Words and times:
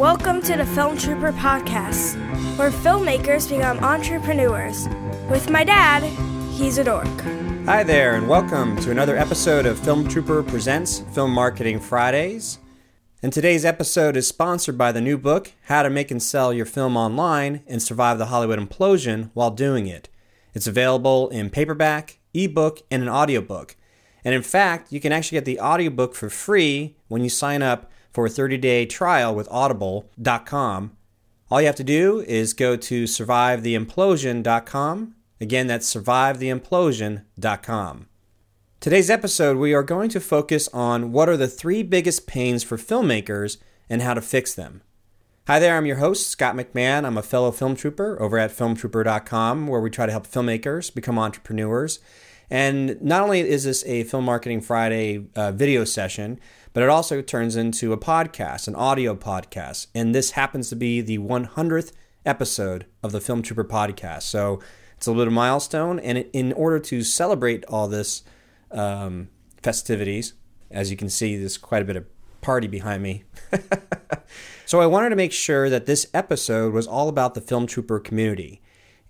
Welcome 0.00 0.40
to 0.44 0.56
the 0.56 0.64
Film 0.64 0.96
Trooper 0.96 1.30
Podcast, 1.30 2.16
where 2.56 2.70
filmmakers 2.70 3.50
become 3.50 3.78
entrepreneurs. 3.80 4.88
With 5.28 5.50
my 5.50 5.62
dad, 5.62 6.04
he's 6.54 6.78
a 6.78 6.84
dork. 6.84 7.06
Hi 7.66 7.82
there, 7.82 8.14
and 8.14 8.26
welcome 8.26 8.76
to 8.76 8.90
another 8.90 9.18
episode 9.18 9.66
of 9.66 9.78
Film 9.78 10.08
Trooper 10.08 10.42
Presents 10.42 11.00
Film 11.12 11.32
Marketing 11.32 11.78
Fridays. 11.78 12.60
And 13.22 13.30
today's 13.30 13.66
episode 13.66 14.16
is 14.16 14.26
sponsored 14.26 14.78
by 14.78 14.90
the 14.90 15.02
new 15.02 15.18
book, 15.18 15.52
How 15.64 15.82
to 15.82 15.90
Make 15.90 16.10
and 16.10 16.22
Sell 16.22 16.50
Your 16.50 16.64
Film 16.64 16.96
Online 16.96 17.62
and 17.66 17.82
Survive 17.82 18.16
the 18.16 18.26
Hollywood 18.26 18.58
Implosion 18.58 19.28
While 19.34 19.50
Doing 19.50 19.86
It. 19.86 20.08
It's 20.54 20.66
available 20.66 21.28
in 21.28 21.50
paperback, 21.50 22.20
ebook, 22.32 22.80
and 22.90 23.02
an 23.02 23.10
audiobook. 23.10 23.76
And 24.24 24.34
in 24.34 24.42
fact, 24.42 24.92
you 24.92 24.98
can 24.98 25.12
actually 25.12 25.36
get 25.36 25.44
the 25.44 25.60
audiobook 25.60 26.14
for 26.14 26.30
free 26.30 26.96
when 27.08 27.22
you 27.22 27.28
sign 27.28 27.60
up 27.60 27.89
for 28.12 28.26
a 28.26 28.30
30 28.30 28.58
day 28.58 28.86
trial 28.86 29.34
with 29.34 29.48
audible.com. 29.50 30.96
All 31.50 31.60
you 31.60 31.66
have 31.66 31.76
to 31.76 31.84
do 31.84 32.20
is 32.20 32.52
go 32.52 32.76
to 32.76 33.04
survivetheimplosion.com. 33.04 35.14
Again, 35.40 35.66
that's 35.66 35.94
survivetheimplosion.com. 35.94 38.06
Today's 38.78 39.10
episode, 39.10 39.56
we 39.58 39.74
are 39.74 39.82
going 39.82 40.08
to 40.10 40.20
focus 40.20 40.68
on 40.68 41.10
what 41.12 41.28
are 41.28 41.36
the 41.36 41.48
three 41.48 41.82
biggest 41.82 42.26
pains 42.26 42.62
for 42.62 42.76
filmmakers 42.76 43.56
and 43.88 44.00
how 44.00 44.14
to 44.14 44.22
fix 44.22 44.54
them. 44.54 44.82
Hi 45.46 45.58
there, 45.58 45.76
I'm 45.76 45.86
your 45.86 45.96
host, 45.96 46.28
Scott 46.28 46.54
McMahon. 46.54 47.04
I'm 47.04 47.18
a 47.18 47.22
fellow 47.22 47.50
film 47.50 47.74
trooper 47.74 48.20
over 48.22 48.38
at 48.38 48.52
filmtrooper.com, 48.52 49.66
where 49.66 49.80
we 49.80 49.90
try 49.90 50.06
to 50.06 50.12
help 50.12 50.26
filmmakers 50.26 50.94
become 50.94 51.18
entrepreneurs. 51.18 51.98
And 52.48 53.00
not 53.02 53.22
only 53.22 53.40
is 53.40 53.64
this 53.64 53.84
a 53.86 54.04
Film 54.04 54.24
Marketing 54.24 54.60
Friday 54.60 55.26
uh, 55.36 55.52
video 55.52 55.84
session, 55.84 56.40
but 56.72 56.82
it 56.82 56.88
also 56.88 57.20
turns 57.20 57.56
into 57.56 57.92
a 57.92 57.98
podcast, 57.98 58.68
an 58.68 58.74
audio 58.74 59.14
podcast. 59.14 59.88
And 59.94 60.14
this 60.14 60.32
happens 60.32 60.68
to 60.70 60.76
be 60.76 61.00
the 61.00 61.18
100th 61.18 61.92
episode 62.24 62.86
of 63.02 63.12
the 63.12 63.20
Film 63.20 63.42
Trooper 63.42 63.64
podcast. 63.64 64.22
So 64.22 64.60
it's 64.96 65.06
a 65.06 65.10
little 65.10 65.24
bit 65.24 65.28
of 65.28 65.32
a 65.32 65.36
milestone. 65.36 65.98
And 65.98 66.26
in 66.32 66.52
order 66.52 66.78
to 66.78 67.02
celebrate 67.02 67.64
all 67.66 67.88
this 67.88 68.22
um, 68.70 69.28
festivities, 69.62 70.34
as 70.70 70.90
you 70.90 70.96
can 70.96 71.08
see, 71.08 71.36
there's 71.36 71.58
quite 71.58 71.82
a 71.82 71.86
bit 71.86 71.96
of 71.96 72.06
party 72.40 72.68
behind 72.68 73.02
me. 73.02 73.24
so 74.66 74.80
I 74.80 74.86
wanted 74.86 75.10
to 75.10 75.16
make 75.16 75.32
sure 75.32 75.68
that 75.68 75.86
this 75.86 76.06
episode 76.14 76.72
was 76.72 76.86
all 76.86 77.08
about 77.08 77.34
the 77.34 77.40
Film 77.40 77.66
Trooper 77.66 77.98
community. 77.98 78.62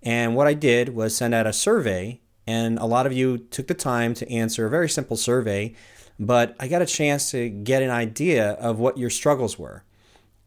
And 0.02 0.34
what 0.34 0.46
I 0.46 0.54
did 0.54 0.90
was 0.90 1.14
send 1.14 1.34
out 1.34 1.46
a 1.46 1.52
survey, 1.52 2.22
and 2.46 2.78
a 2.78 2.86
lot 2.86 3.04
of 3.04 3.12
you 3.12 3.36
took 3.36 3.66
the 3.66 3.74
time 3.74 4.14
to 4.14 4.30
answer 4.32 4.66
a 4.66 4.70
very 4.70 4.88
simple 4.88 5.16
survey 5.16 5.74
but 6.20 6.54
I 6.60 6.68
got 6.68 6.82
a 6.82 6.86
chance 6.86 7.30
to 7.30 7.48
get 7.48 7.82
an 7.82 7.88
idea 7.88 8.50
of 8.52 8.78
what 8.78 8.98
your 8.98 9.08
struggles 9.08 9.58
were. 9.58 9.84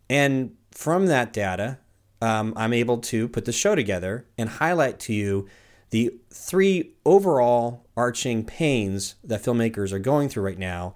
And 0.07 0.55
from 0.69 1.07
that 1.07 1.33
data, 1.33 1.79
um, 2.21 2.53
I'm 2.55 2.73
able 2.73 2.99
to 2.99 3.27
put 3.27 3.45
the 3.45 3.51
show 3.51 3.73
together 3.73 4.27
and 4.37 4.47
highlight 4.47 4.99
to 5.01 5.13
you 5.13 5.47
the 5.89 6.13
three 6.29 6.93
overall 7.05 7.87
arching 7.97 8.45
pains 8.45 9.15
that 9.23 9.41
filmmakers 9.41 9.91
are 9.91 9.99
going 9.99 10.29
through 10.29 10.43
right 10.43 10.59
now 10.59 10.93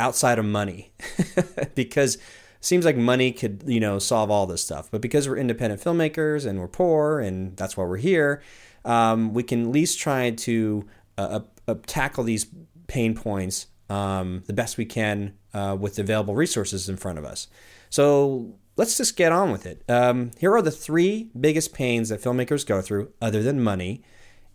outside 0.00 0.40
of 0.40 0.44
money. 0.44 0.92
because 1.76 2.16
it 2.16 2.22
seems 2.60 2.84
like 2.84 2.96
money 2.96 3.30
could, 3.30 3.62
you 3.66 3.78
know, 3.78 4.00
solve 4.00 4.32
all 4.32 4.46
this 4.46 4.62
stuff. 4.64 4.90
But 4.90 5.00
because 5.00 5.28
we're 5.28 5.36
independent 5.36 5.80
filmmakers 5.80 6.44
and 6.44 6.58
we're 6.58 6.66
poor 6.66 7.20
and 7.20 7.56
that's 7.56 7.76
why 7.76 7.84
we're 7.84 7.98
here, 7.98 8.42
um, 8.84 9.32
we 9.32 9.44
can 9.44 9.66
at 9.66 9.68
least 9.68 10.00
try 10.00 10.30
to 10.30 10.86
uh, 11.16 11.40
uh, 11.68 11.74
tackle 11.86 12.24
these 12.24 12.46
pain 12.88 13.14
points 13.14 13.68
um, 13.88 14.42
the 14.46 14.52
best 14.52 14.76
we 14.76 14.84
can 14.84 15.34
uh, 15.54 15.76
with 15.78 15.96
the 15.96 16.02
available 16.02 16.34
resources 16.34 16.88
in 16.88 16.96
front 16.96 17.18
of 17.18 17.24
us. 17.24 17.48
So 17.90 18.54
let's 18.76 18.96
just 18.96 19.16
get 19.16 19.32
on 19.32 19.50
with 19.50 19.66
it. 19.66 19.82
Um, 19.88 20.30
here 20.38 20.54
are 20.54 20.62
the 20.62 20.70
three 20.70 21.30
biggest 21.38 21.72
pains 21.72 22.08
that 22.08 22.22
filmmakers 22.22 22.66
go 22.66 22.80
through, 22.80 23.12
other 23.20 23.42
than 23.42 23.62
money, 23.62 24.02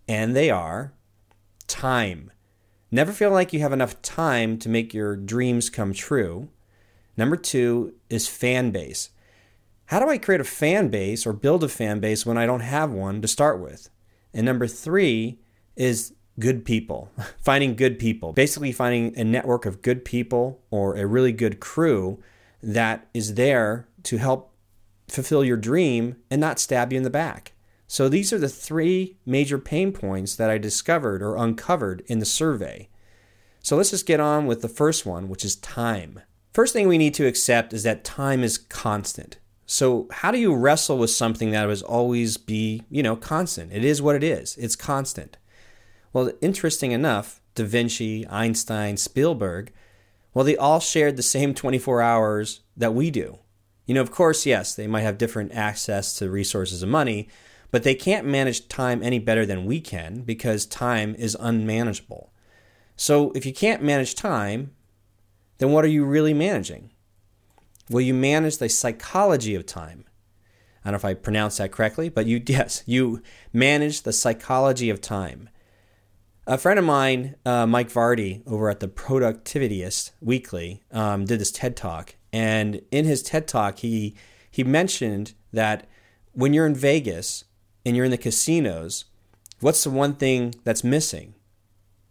and 0.07 0.35
they 0.35 0.49
are 0.49 0.93
time. 1.67 2.31
Never 2.91 3.11
feel 3.11 3.31
like 3.31 3.53
you 3.53 3.59
have 3.61 3.73
enough 3.73 4.01
time 4.01 4.59
to 4.59 4.69
make 4.69 4.93
your 4.93 5.15
dreams 5.15 5.69
come 5.69 5.93
true. 5.93 6.49
Number 7.17 7.35
two 7.35 7.95
is 8.09 8.27
fan 8.27 8.71
base. 8.71 9.09
How 9.87 9.99
do 9.99 10.09
I 10.09 10.17
create 10.17 10.41
a 10.41 10.45
fan 10.45 10.89
base 10.89 11.25
or 11.25 11.33
build 11.33 11.63
a 11.63 11.69
fan 11.69 11.99
base 11.99 12.25
when 12.25 12.37
I 12.37 12.45
don't 12.45 12.61
have 12.61 12.91
one 12.91 13.21
to 13.21 13.27
start 13.27 13.59
with? 13.59 13.89
And 14.33 14.45
number 14.45 14.67
three 14.67 15.39
is 15.75 16.13
good 16.39 16.65
people, 16.65 17.11
finding 17.39 17.75
good 17.75 17.99
people, 17.99 18.33
basically 18.33 18.71
finding 18.71 19.17
a 19.17 19.23
network 19.23 19.65
of 19.65 19.81
good 19.81 20.03
people 20.05 20.61
or 20.71 20.95
a 20.95 21.05
really 21.05 21.31
good 21.31 21.59
crew 21.59 22.21
that 22.61 23.07
is 23.13 23.35
there 23.35 23.87
to 24.03 24.17
help 24.17 24.51
fulfill 25.07 25.43
your 25.43 25.57
dream 25.57 26.15
and 26.31 26.39
not 26.39 26.59
stab 26.59 26.91
you 26.91 26.97
in 26.97 27.03
the 27.03 27.09
back. 27.09 27.53
So 27.87 28.09
these 28.09 28.33
are 28.33 28.39
the 28.39 28.49
three 28.49 29.17
major 29.25 29.59
pain 29.59 29.91
points 29.91 30.35
that 30.35 30.49
I 30.49 30.57
discovered 30.57 31.21
or 31.21 31.35
uncovered 31.35 32.01
in 32.07 32.19
the 32.19 32.25
survey. 32.25 32.89
So 33.59 33.77
let's 33.77 33.91
just 33.91 34.07
get 34.07 34.19
on 34.19 34.45
with 34.45 34.61
the 34.61 34.69
first 34.69 35.05
one, 35.05 35.29
which 35.29 35.45
is 35.45 35.55
time. 35.57 36.21
First 36.53 36.73
thing 36.73 36.87
we 36.87 36.97
need 36.97 37.13
to 37.15 37.27
accept 37.27 37.73
is 37.73 37.83
that 37.83 38.03
time 38.03 38.43
is 38.43 38.57
constant. 38.57 39.37
So 39.65 40.07
how 40.11 40.31
do 40.31 40.37
you 40.37 40.55
wrestle 40.55 40.97
with 40.97 41.09
something 41.09 41.51
that 41.51 41.67
will 41.67 41.81
always 41.81 42.37
be, 42.37 42.83
you 42.89 43.03
know, 43.03 43.15
constant? 43.15 43.71
It 43.71 43.85
is 43.85 44.01
what 44.01 44.15
it 44.15 44.23
is. 44.23 44.57
It's 44.57 44.75
constant. 44.75 45.37
Well, 46.13 46.31
interesting 46.41 46.91
enough, 46.91 47.41
Da 47.55 47.65
Vinci, 47.65 48.27
Einstein, 48.27 48.97
Spielberg, 48.97 49.71
well, 50.33 50.45
they 50.45 50.55
all 50.55 50.79
shared 50.79 51.17
the 51.17 51.23
same 51.23 51.53
24 51.53 52.01
hours 52.01 52.61
that 52.77 52.93
we 52.93 53.11
do. 53.11 53.39
You 53.85 53.95
know, 53.95 54.01
of 54.01 54.11
course, 54.11 54.45
yes, 54.45 54.73
they 54.73 54.87
might 54.87 55.01
have 55.01 55.17
different 55.17 55.53
access 55.53 56.13
to 56.15 56.29
resources 56.29 56.81
and 56.83 56.91
money, 56.91 57.27
but 57.71 57.83
they 57.83 57.95
can't 57.95 58.25
manage 58.25 58.67
time 58.67 59.03
any 59.03 59.19
better 59.19 59.45
than 59.45 59.65
we 59.65 59.81
can 59.81 60.21
because 60.21 60.65
time 60.65 61.15
is 61.15 61.35
unmanageable. 61.39 62.31
So 62.95 63.31
if 63.31 63.45
you 63.45 63.53
can't 63.53 63.83
manage 63.83 64.15
time, 64.15 64.71
then 65.57 65.71
what 65.71 65.83
are 65.83 65.89
you 65.89 66.05
really 66.05 66.33
managing? 66.33 66.91
Well, 67.89 68.01
you 68.01 68.13
manage 68.13 68.57
the 68.59 68.69
psychology 68.69 69.55
of 69.55 69.65
time. 69.65 70.05
I 70.85 70.91
don't 70.91 70.93
know 70.93 70.97
if 70.97 71.05
I 71.05 71.13
pronounced 71.13 71.57
that 71.57 71.71
correctly, 71.71 72.09
but 72.09 72.25
you 72.25 72.41
yes, 72.47 72.83
you 72.85 73.21
manage 73.51 74.03
the 74.03 74.13
psychology 74.13 74.89
of 74.89 75.01
time. 75.01 75.49
A 76.45 76.57
friend 76.57 76.77
of 76.77 76.83
mine, 76.83 77.35
uh, 77.45 77.65
Mike 77.65 77.89
Vardy, 77.89 78.45
over 78.45 78.69
at 78.69 78.81
the 78.81 78.89
Productivityist 78.89 80.11
Weekly, 80.19 80.83
um, 80.91 81.23
did 81.23 81.39
this 81.39 81.53
TED 81.53 81.77
Talk, 81.77 82.15
and 82.33 82.81
in 82.91 83.05
his 83.05 83.23
TED 83.23 83.47
Talk, 83.47 83.79
he 83.79 84.17
he 84.51 84.61
mentioned 84.61 85.35
that 85.53 85.87
when 86.33 86.53
you're 86.53 86.65
in 86.65 86.75
Vegas 86.75 87.45
and 87.85 87.95
you're 87.95 88.03
in 88.03 88.11
the 88.11 88.17
casinos, 88.17 89.05
what's 89.61 89.85
the 89.85 89.89
one 89.89 90.15
thing 90.15 90.53
that's 90.65 90.83
missing? 90.83 91.33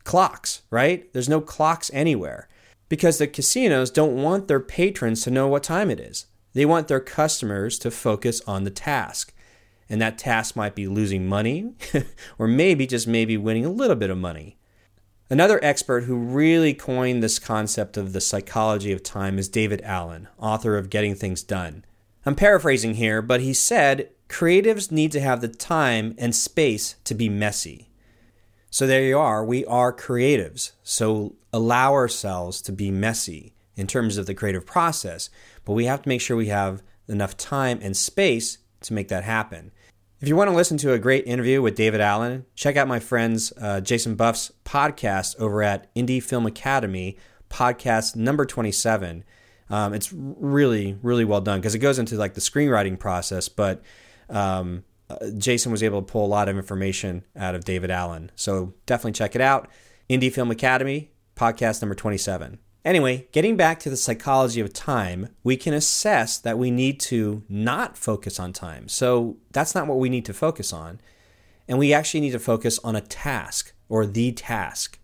Clocks, 0.02 0.62
right? 0.70 1.12
There's 1.12 1.28
no 1.28 1.42
clocks 1.42 1.90
anywhere 1.92 2.48
because 2.88 3.18
the 3.18 3.26
casinos 3.26 3.90
don't 3.90 4.22
want 4.22 4.48
their 4.48 4.60
patrons 4.60 5.22
to 5.24 5.30
know 5.30 5.46
what 5.46 5.62
time 5.62 5.90
it 5.90 6.00
is. 6.00 6.24
They 6.54 6.64
want 6.64 6.88
their 6.88 7.00
customers 7.00 7.78
to 7.80 7.90
focus 7.90 8.40
on 8.46 8.64
the 8.64 8.70
task 8.70 9.31
and 9.92 10.00
that 10.00 10.16
task 10.16 10.56
might 10.56 10.74
be 10.74 10.88
losing 10.88 11.28
money 11.28 11.74
or 12.38 12.48
maybe 12.48 12.86
just 12.86 13.06
maybe 13.06 13.36
winning 13.36 13.66
a 13.66 13.70
little 13.70 13.94
bit 13.94 14.08
of 14.08 14.16
money. 14.16 14.56
Another 15.28 15.62
expert 15.62 16.04
who 16.04 16.16
really 16.16 16.72
coined 16.72 17.22
this 17.22 17.38
concept 17.38 17.98
of 17.98 18.14
the 18.14 18.20
psychology 18.20 18.90
of 18.90 19.02
time 19.02 19.38
is 19.38 19.50
David 19.50 19.82
Allen, 19.84 20.28
author 20.38 20.78
of 20.78 20.88
Getting 20.88 21.14
Things 21.14 21.42
Done. 21.42 21.84
I'm 22.24 22.34
paraphrasing 22.34 22.94
here, 22.94 23.20
but 23.20 23.42
he 23.42 23.52
said 23.52 24.08
creatives 24.30 24.90
need 24.90 25.12
to 25.12 25.20
have 25.20 25.42
the 25.42 25.48
time 25.48 26.14
and 26.16 26.34
space 26.34 26.96
to 27.04 27.14
be 27.14 27.28
messy. 27.28 27.90
So 28.70 28.86
there 28.86 29.04
you 29.04 29.18
are, 29.18 29.44
we 29.44 29.62
are 29.66 29.92
creatives. 29.92 30.72
So 30.82 31.36
allow 31.52 31.92
ourselves 31.92 32.62
to 32.62 32.72
be 32.72 32.90
messy 32.90 33.52
in 33.76 33.86
terms 33.86 34.16
of 34.16 34.24
the 34.24 34.34
creative 34.34 34.64
process, 34.64 35.28
but 35.66 35.74
we 35.74 35.84
have 35.84 36.00
to 36.00 36.08
make 36.08 36.22
sure 36.22 36.34
we 36.34 36.46
have 36.46 36.82
enough 37.08 37.36
time 37.36 37.78
and 37.82 37.94
space 37.94 38.56
to 38.80 38.94
make 38.94 39.08
that 39.08 39.24
happen. 39.24 39.70
If 40.22 40.28
you 40.28 40.36
want 40.36 40.50
to 40.50 40.54
listen 40.54 40.78
to 40.78 40.92
a 40.92 41.00
great 41.00 41.26
interview 41.26 41.60
with 41.60 41.74
David 41.74 42.00
Allen, 42.00 42.46
check 42.54 42.76
out 42.76 42.86
my 42.86 43.00
friends 43.00 43.52
uh, 43.60 43.80
Jason 43.80 44.14
Buff's 44.14 44.52
podcast 44.64 45.36
over 45.40 45.64
at 45.64 45.92
Indie 45.96 46.22
Film 46.22 46.46
Academy, 46.46 47.16
podcast 47.50 48.14
number 48.14 48.46
27. 48.46 49.24
Um, 49.68 49.92
it's 49.92 50.12
really, 50.12 50.96
really 51.02 51.24
well 51.24 51.40
done 51.40 51.58
because 51.58 51.74
it 51.74 51.80
goes 51.80 51.98
into 51.98 52.14
like 52.14 52.34
the 52.34 52.40
screenwriting 52.40 53.00
process, 53.00 53.48
but 53.48 53.82
um, 54.30 54.84
uh, 55.10 55.16
Jason 55.38 55.72
was 55.72 55.82
able 55.82 56.00
to 56.00 56.06
pull 56.06 56.24
a 56.24 56.28
lot 56.28 56.48
of 56.48 56.56
information 56.56 57.24
out 57.34 57.56
of 57.56 57.64
David 57.64 57.90
Allen. 57.90 58.30
So 58.36 58.74
definitely 58.86 59.14
check 59.14 59.34
it 59.34 59.40
out. 59.40 59.68
Indie 60.08 60.32
Film 60.32 60.52
Academy, 60.52 61.10
podcast 61.34 61.82
number 61.82 61.96
27. 61.96 62.60
Anyway, 62.84 63.28
getting 63.30 63.56
back 63.56 63.78
to 63.78 63.90
the 63.90 63.96
psychology 63.96 64.60
of 64.60 64.72
time, 64.72 65.28
we 65.44 65.56
can 65.56 65.72
assess 65.72 66.36
that 66.38 66.58
we 66.58 66.70
need 66.70 66.98
to 66.98 67.42
not 67.48 67.96
focus 67.96 68.40
on 68.40 68.52
time. 68.52 68.88
So 68.88 69.36
that's 69.52 69.74
not 69.74 69.86
what 69.86 69.98
we 69.98 70.08
need 70.08 70.24
to 70.24 70.34
focus 70.34 70.72
on. 70.72 71.00
And 71.68 71.78
we 71.78 71.92
actually 71.92 72.20
need 72.20 72.32
to 72.32 72.40
focus 72.40 72.80
on 72.82 72.96
a 72.96 73.00
task 73.00 73.72
or 73.88 74.04
the 74.04 74.32
task. 74.32 74.98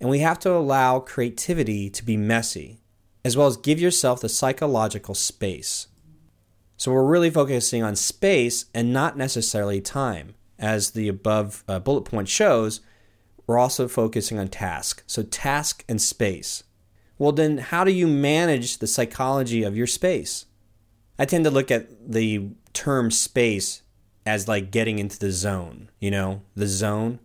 And 0.00 0.08
we 0.08 0.20
have 0.20 0.38
to 0.40 0.52
allow 0.52 1.00
creativity 1.00 1.90
to 1.90 2.04
be 2.04 2.16
messy, 2.16 2.80
as 3.24 3.36
well 3.36 3.48
as 3.48 3.56
give 3.56 3.80
yourself 3.80 4.20
the 4.20 4.28
psychological 4.28 5.14
space. 5.14 5.88
So 6.76 6.92
we're 6.92 7.04
really 7.04 7.30
focusing 7.30 7.82
on 7.82 7.96
space 7.96 8.66
and 8.72 8.92
not 8.92 9.16
necessarily 9.16 9.80
time. 9.80 10.34
As 10.56 10.92
the 10.92 11.08
above 11.08 11.64
uh, 11.66 11.80
bullet 11.80 12.02
point 12.02 12.28
shows, 12.28 12.80
we're 13.46 13.58
also 13.58 13.88
focusing 13.88 14.38
on 14.38 14.48
task. 14.48 15.02
So 15.06 15.24
task 15.24 15.84
and 15.88 16.00
space. 16.00 16.62
Well, 17.18 17.32
then, 17.32 17.58
how 17.58 17.84
do 17.84 17.92
you 17.92 18.06
manage 18.06 18.78
the 18.78 18.86
psychology 18.86 19.62
of 19.62 19.76
your 19.76 19.86
space? 19.86 20.46
I 21.18 21.24
tend 21.24 21.44
to 21.44 21.50
look 21.50 21.70
at 21.70 22.10
the 22.10 22.48
term 22.72 23.10
space 23.10 23.82
as 24.26 24.48
like 24.48 24.70
getting 24.70 24.98
into 24.98 25.18
the 25.18 25.30
zone, 25.30 25.90
you 26.00 26.10
know, 26.10 26.42
the 26.56 26.66
zone. 26.66 27.20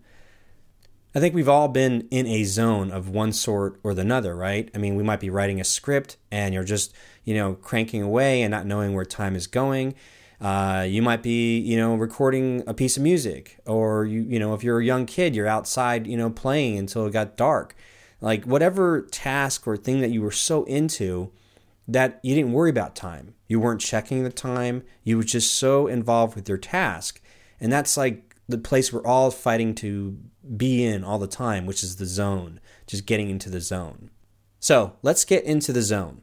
I 1.15 1.19
think 1.19 1.33
we've 1.33 1.49
all 1.49 1.67
been 1.67 2.07
in 2.11 2.27
a 2.27 2.43
zone 2.43 2.91
of 2.91 3.09
one 3.09 3.33
sort 3.33 3.79
or 3.83 3.91
another, 3.91 4.35
right? 4.35 4.69
I 4.75 4.77
mean, 4.77 4.95
we 4.95 5.01
might 5.01 5.19
be 5.19 5.31
writing 5.31 5.59
a 5.59 5.63
script 5.63 6.17
and 6.29 6.53
you're 6.53 6.63
just, 6.63 6.93
you 7.23 7.33
know, 7.33 7.55
cranking 7.55 8.03
away 8.03 8.43
and 8.43 8.51
not 8.51 8.67
knowing 8.67 8.93
where 8.93 9.05
time 9.05 9.35
is 9.35 9.47
going. 9.47 9.95
Uh, 10.39 10.85
you 10.87 11.01
might 11.01 11.23
be, 11.23 11.57
you 11.57 11.77
know, 11.77 11.95
recording 11.95 12.63
a 12.67 12.73
piece 12.73 12.95
of 12.95 13.03
music, 13.03 13.59
or 13.65 14.05
you, 14.05 14.21
you 14.21 14.39
know, 14.39 14.53
if 14.53 14.63
you're 14.63 14.79
a 14.79 14.85
young 14.85 15.05
kid, 15.05 15.35
you're 15.35 15.47
outside, 15.47 16.07
you 16.07 16.15
know, 16.15 16.29
playing 16.29 16.77
until 16.77 17.05
it 17.05 17.11
got 17.11 17.35
dark. 17.35 17.75
Like 18.21 18.45
whatever 18.45 19.01
task 19.11 19.67
or 19.67 19.77
thing 19.77 20.01
that 20.01 20.11
you 20.11 20.21
were 20.21 20.31
so 20.31 20.63
into 20.65 21.31
that 21.87 22.19
you 22.21 22.35
didn't 22.35 22.53
worry 22.53 22.69
about 22.69 22.95
time. 22.95 23.33
You 23.47 23.59
weren't 23.59 23.81
checking 23.81 24.23
the 24.23 24.29
time. 24.29 24.83
You 25.03 25.17
were 25.17 25.23
just 25.23 25.53
so 25.53 25.87
involved 25.87 26.35
with 26.35 26.47
your 26.47 26.57
task, 26.57 27.21
and 27.59 27.71
that's 27.71 27.97
like 27.97 28.35
the 28.47 28.57
place 28.57 28.93
we're 28.93 29.05
all 29.05 29.31
fighting 29.31 29.75
to 29.75 30.17
be 30.55 30.83
in 30.83 31.03
all 31.03 31.19
the 31.19 31.27
time, 31.27 31.65
which 31.65 31.83
is 31.83 31.95
the 31.95 32.05
zone, 32.05 32.59
just 32.87 33.05
getting 33.05 33.29
into 33.29 33.49
the 33.49 33.61
zone. 33.61 34.09
So 34.59 34.93
let's 35.01 35.25
get 35.25 35.43
into 35.45 35.71
the 35.71 35.81
zone. 35.81 36.21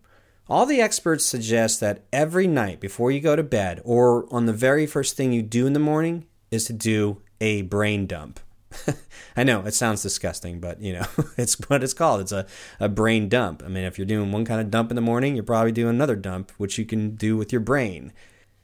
All 0.48 0.66
the 0.66 0.80
experts 0.80 1.24
suggest 1.24 1.80
that 1.80 2.04
every 2.12 2.46
night 2.46 2.78
before 2.78 3.10
you 3.10 3.20
go 3.20 3.34
to 3.34 3.42
bed 3.42 3.80
or 3.84 4.32
on 4.32 4.46
the 4.46 4.52
very 4.52 4.86
first 4.86 5.16
thing 5.16 5.32
you 5.32 5.42
do 5.42 5.66
in 5.66 5.72
the 5.72 5.80
morning 5.80 6.26
is 6.50 6.64
to 6.66 6.72
do 6.72 7.20
a 7.40 7.62
brain 7.62 8.06
dump. 8.06 8.38
I 9.36 9.44
know 9.44 9.62
it 9.64 9.74
sounds 9.74 10.02
disgusting, 10.02 10.60
but 10.60 10.80
you 10.80 10.94
know, 10.94 11.06
it's 11.36 11.54
what 11.68 11.82
it's 11.82 11.94
called. 11.94 12.20
It's 12.20 12.32
a, 12.32 12.46
a 12.80 12.88
brain 12.88 13.28
dump. 13.28 13.62
I 13.64 13.68
mean, 13.68 13.84
if 13.84 13.98
you're 13.98 14.06
doing 14.06 14.32
one 14.32 14.44
kind 14.44 14.60
of 14.60 14.70
dump 14.70 14.90
in 14.90 14.96
the 14.96 15.00
morning, 15.00 15.34
you're 15.34 15.44
probably 15.44 15.72
doing 15.72 15.94
another 15.94 16.16
dump, 16.16 16.52
which 16.58 16.78
you 16.78 16.84
can 16.84 17.14
do 17.14 17.36
with 17.36 17.52
your 17.52 17.60
brain. 17.60 18.12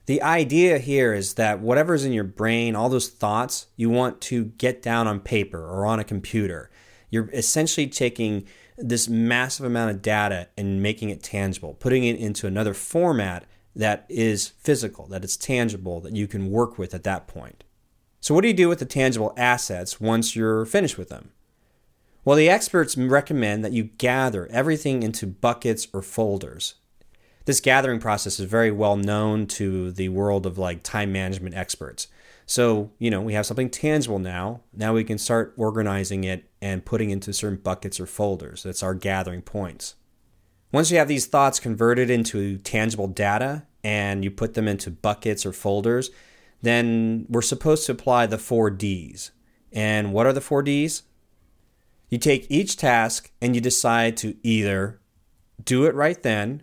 The 0.06 0.22
idea 0.22 0.78
here 0.78 1.14
is 1.14 1.34
that 1.34 1.60
whatever's 1.60 2.04
in 2.04 2.12
your 2.12 2.24
brain, 2.24 2.74
all 2.74 2.88
those 2.88 3.08
thoughts, 3.08 3.68
you 3.76 3.88
want 3.88 4.20
to 4.22 4.46
get 4.46 4.82
down 4.82 5.06
on 5.06 5.20
paper 5.20 5.64
or 5.64 5.86
on 5.86 6.00
a 6.00 6.04
computer. 6.04 6.70
You're 7.08 7.30
essentially 7.32 7.86
taking 7.86 8.46
this 8.76 9.08
massive 9.08 9.64
amount 9.64 9.92
of 9.92 10.02
data 10.02 10.48
and 10.58 10.82
making 10.82 11.10
it 11.10 11.22
tangible, 11.22 11.74
putting 11.74 12.04
it 12.04 12.16
into 12.16 12.46
another 12.46 12.74
format 12.74 13.44
that 13.76 14.06
is 14.08 14.48
physical, 14.48 15.06
that 15.06 15.24
is 15.24 15.36
tangible, 15.36 16.00
that 16.00 16.16
you 16.16 16.26
can 16.26 16.50
work 16.50 16.78
with 16.78 16.94
at 16.94 17.04
that 17.04 17.26
point. 17.28 17.64
So, 18.22 18.36
what 18.36 18.42
do 18.42 18.48
you 18.48 18.54
do 18.54 18.68
with 18.68 18.78
the 18.78 18.84
tangible 18.84 19.34
assets 19.36 20.00
once 20.00 20.36
you're 20.36 20.64
finished 20.64 20.96
with 20.96 21.08
them? 21.08 21.32
Well, 22.24 22.36
the 22.36 22.48
experts 22.48 22.96
recommend 22.96 23.64
that 23.64 23.72
you 23.72 23.90
gather 23.98 24.46
everything 24.46 25.02
into 25.02 25.26
buckets 25.26 25.88
or 25.92 26.02
folders. 26.02 26.76
This 27.46 27.60
gathering 27.60 27.98
process 27.98 28.38
is 28.38 28.48
very 28.48 28.70
well 28.70 28.96
known 28.96 29.48
to 29.48 29.90
the 29.90 30.08
world 30.08 30.46
of 30.46 30.56
like 30.56 30.84
time 30.84 31.10
management 31.10 31.56
experts. 31.56 32.06
So, 32.46 32.92
you 33.00 33.10
know, 33.10 33.20
we 33.20 33.32
have 33.32 33.44
something 33.44 33.68
tangible 33.68 34.20
now. 34.20 34.60
Now 34.72 34.94
we 34.94 35.02
can 35.02 35.18
start 35.18 35.52
organizing 35.56 36.22
it 36.22 36.48
and 36.60 36.84
putting 36.84 37.10
into 37.10 37.32
certain 37.32 37.58
buckets 37.58 37.98
or 37.98 38.06
folders. 38.06 38.62
That's 38.62 38.84
our 38.84 38.94
gathering 38.94 39.42
points. 39.42 39.96
Once 40.70 40.92
you 40.92 40.98
have 40.98 41.08
these 41.08 41.26
thoughts 41.26 41.58
converted 41.58 42.08
into 42.08 42.58
tangible 42.58 43.08
data 43.08 43.64
and 43.82 44.22
you 44.22 44.30
put 44.30 44.54
them 44.54 44.68
into 44.68 44.92
buckets 44.92 45.44
or 45.44 45.52
folders, 45.52 46.12
then 46.62 47.26
we're 47.28 47.42
supposed 47.42 47.86
to 47.86 47.92
apply 47.92 48.26
the 48.26 48.38
four 48.38 48.70
D's. 48.70 49.32
And 49.72 50.12
what 50.12 50.26
are 50.26 50.32
the 50.32 50.40
four 50.40 50.62
D's? 50.62 51.02
You 52.08 52.18
take 52.18 52.46
each 52.50 52.76
task 52.76 53.30
and 53.40 53.54
you 53.54 53.60
decide 53.60 54.16
to 54.18 54.36
either 54.42 55.00
do 55.64 55.84
it 55.86 55.94
right 55.94 56.22
then, 56.22 56.62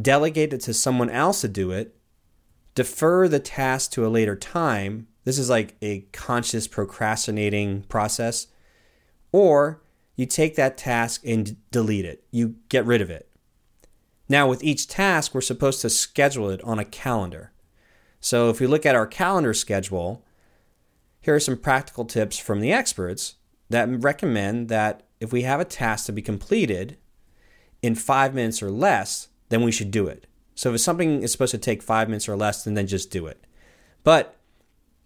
delegate 0.00 0.52
it 0.52 0.60
to 0.62 0.74
someone 0.74 1.10
else 1.10 1.40
to 1.40 1.48
do 1.48 1.70
it, 1.70 1.96
defer 2.74 3.28
the 3.28 3.40
task 3.40 3.92
to 3.92 4.06
a 4.06 4.08
later 4.08 4.36
time. 4.36 5.08
This 5.24 5.38
is 5.38 5.50
like 5.50 5.76
a 5.82 6.00
conscious 6.12 6.68
procrastinating 6.68 7.82
process. 7.84 8.48
Or 9.32 9.82
you 10.14 10.26
take 10.26 10.56
that 10.56 10.76
task 10.76 11.22
and 11.24 11.56
delete 11.70 12.04
it, 12.04 12.24
you 12.30 12.56
get 12.68 12.84
rid 12.84 13.00
of 13.00 13.10
it. 13.10 13.28
Now, 14.28 14.48
with 14.48 14.62
each 14.62 14.88
task, 14.88 15.34
we're 15.34 15.40
supposed 15.40 15.80
to 15.82 15.90
schedule 15.90 16.48
it 16.50 16.62
on 16.62 16.78
a 16.78 16.84
calendar. 16.84 17.52
So 18.22 18.48
if 18.48 18.60
we 18.60 18.68
look 18.68 18.86
at 18.86 18.94
our 18.94 19.06
calendar 19.06 19.52
schedule, 19.52 20.24
here 21.20 21.34
are 21.34 21.40
some 21.40 21.56
practical 21.56 22.04
tips 22.04 22.38
from 22.38 22.60
the 22.60 22.72
experts 22.72 23.34
that 23.68 23.88
recommend 23.90 24.68
that 24.68 25.02
if 25.20 25.32
we 25.32 25.42
have 25.42 25.58
a 25.58 25.64
task 25.64 26.06
to 26.06 26.12
be 26.12 26.22
completed 26.22 26.96
in 27.82 27.96
five 27.96 28.32
minutes 28.32 28.62
or 28.62 28.70
less, 28.70 29.28
then 29.48 29.62
we 29.62 29.72
should 29.72 29.90
do 29.90 30.06
it. 30.06 30.28
So 30.54 30.72
if 30.72 30.80
something 30.80 31.22
is 31.22 31.32
supposed 31.32 31.50
to 31.50 31.58
take 31.58 31.82
five 31.82 32.08
minutes 32.08 32.28
or 32.28 32.36
less, 32.36 32.62
then, 32.62 32.74
then 32.74 32.86
just 32.86 33.10
do 33.10 33.26
it. 33.26 33.44
But 34.04 34.36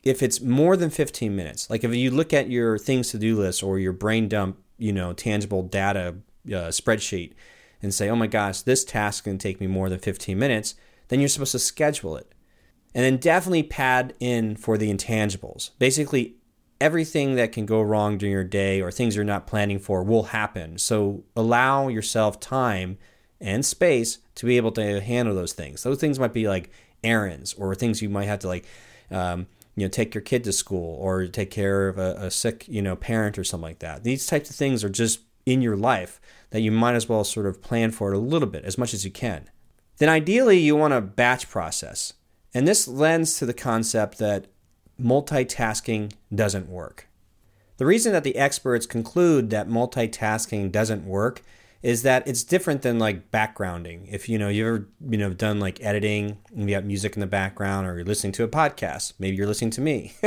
if 0.02 0.22
it's 0.22 0.42
more 0.42 0.76
than 0.76 0.90
15 0.90 1.34
minutes, 1.34 1.70
like 1.70 1.84
if 1.84 1.94
you 1.94 2.10
look 2.10 2.34
at 2.34 2.50
your 2.50 2.76
things 2.76 3.10
to 3.10 3.18
do 3.18 3.38
list 3.38 3.62
or 3.62 3.78
your 3.78 3.94
brain 3.94 4.28
dump, 4.28 4.58
you 4.76 4.92
know, 4.92 5.14
tangible 5.14 5.62
data 5.62 6.16
uh, 6.48 6.68
spreadsheet 6.68 7.32
and 7.82 7.94
say, 7.94 8.10
oh 8.10 8.16
my 8.16 8.26
gosh, 8.26 8.60
this 8.60 8.84
task 8.84 9.24
can 9.24 9.38
take 9.38 9.58
me 9.58 9.66
more 9.66 9.88
than 9.88 10.00
15 10.00 10.38
minutes, 10.38 10.74
then 11.08 11.18
you're 11.18 11.30
supposed 11.30 11.52
to 11.52 11.58
schedule 11.58 12.16
it. 12.16 12.30
And 12.96 13.04
then 13.04 13.18
definitely 13.18 13.62
pad 13.62 14.14
in 14.20 14.56
for 14.56 14.78
the 14.78 14.90
intangibles. 14.90 15.68
Basically, 15.78 16.36
everything 16.80 17.34
that 17.34 17.52
can 17.52 17.66
go 17.66 17.82
wrong 17.82 18.16
during 18.16 18.32
your 18.32 18.42
day 18.42 18.80
or 18.80 18.90
things 18.90 19.14
you're 19.14 19.24
not 19.24 19.46
planning 19.46 19.78
for 19.78 20.02
will 20.02 20.24
happen. 20.24 20.78
So 20.78 21.22
allow 21.36 21.88
yourself 21.88 22.40
time 22.40 22.96
and 23.38 23.66
space 23.66 24.16
to 24.36 24.46
be 24.46 24.56
able 24.56 24.72
to 24.72 25.02
handle 25.02 25.34
those 25.34 25.52
things. 25.52 25.82
Those 25.82 25.98
things 26.00 26.18
might 26.18 26.32
be 26.32 26.48
like 26.48 26.70
errands 27.04 27.52
or 27.52 27.74
things 27.74 28.00
you 28.00 28.08
might 28.08 28.28
have 28.28 28.38
to 28.40 28.48
like, 28.48 28.64
um, 29.10 29.46
you 29.74 29.84
know, 29.84 29.90
take 29.90 30.14
your 30.14 30.22
kid 30.22 30.42
to 30.44 30.52
school 30.54 30.96
or 30.98 31.26
take 31.26 31.50
care 31.50 31.88
of 31.88 31.98
a, 31.98 32.14
a 32.18 32.30
sick, 32.30 32.64
you 32.66 32.80
know, 32.80 32.96
parent 32.96 33.38
or 33.38 33.44
something 33.44 33.68
like 33.68 33.80
that. 33.80 34.04
These 34.04 34.26
types 34.26 34.48
of 34.48 34.56
things 34.56 34.82
are 34.82 34.88
just 34.88 35.20
in 35.44 35.60
your 35.60 35.76
life 35.76 36.18
that 36.48 36.60
you 36.60 36.72
might 36.72 36.94
as 36.94 37.10
well 37.10 37.24
sort 37.24 37.44
of 37.44 37.60
plan 37.60 37.90
for 37.90 38.10
it 38.10 38.16
a 38.16 38.20
little 38.20 38.48
bit 38.48 38.64
as 38.64 38.78
much 38.78 38.94
as 38.94 39.04
you 39.04 39.10
can. 39.10 39.50
Then 39.98 40.08
ideally 40.08 40.58
you 40.58 40.76
want 40.76 40.94
to 40.94 41.02
batch 41.02 41.50
process. 41.50 42.14
And 42.56 42.66
this 42.66 42.88
lends 42.88 43.36
to 43.38 43.44
the 43.44 43.52
concept 43.52 44.16
that 44.16 44.46
multitasking 44.98 46.14
doesn't 46.34 46.70
work. 46.70 47.06
The 47.76 47.84
reason 47.84 48.14
that 48.14 48.24
the 48.24 48.36
experts 48.36 48.86
conclude 48.86 49.50
that 49.50 49.68
multitasking 49.68 50.72
doesn't 50.72 51.04
work 51.04 51.42
is 51.82 52.00
that 52.04 52.26
it's 52.26 52.42
different 52.42 52.80
than 52.80 52.98
like 52.98 53.30
backgrounding. 53.30 54.08
If 54.10 54.30
you 54.30 54.38
know 54.38 54.48
you've 54.48 54.66
ever 54.66 54.88
you 55.06 55.18
know 55.18 55.34
done 55.34 55.60
like 55.60 55.84
editing 55.84 56.38
and 56.56 56.66
you 56.66 56.76
have 56.76 56.86
music 56.86 57.14
in 57.14 57.20
the 57.20 57.26
background, 57.26 57.86
or 57.86 57.96
you're 57.96 58.06
listening 58.06 58.32
to 58.32 58.44
a 58.44 58.48
podcast, 58.48 59.12
maybe 59.18 59.36
you're 59.36 59.46
listening 59.46 59.72
to 59.72 59.82
me. 59.82 60.14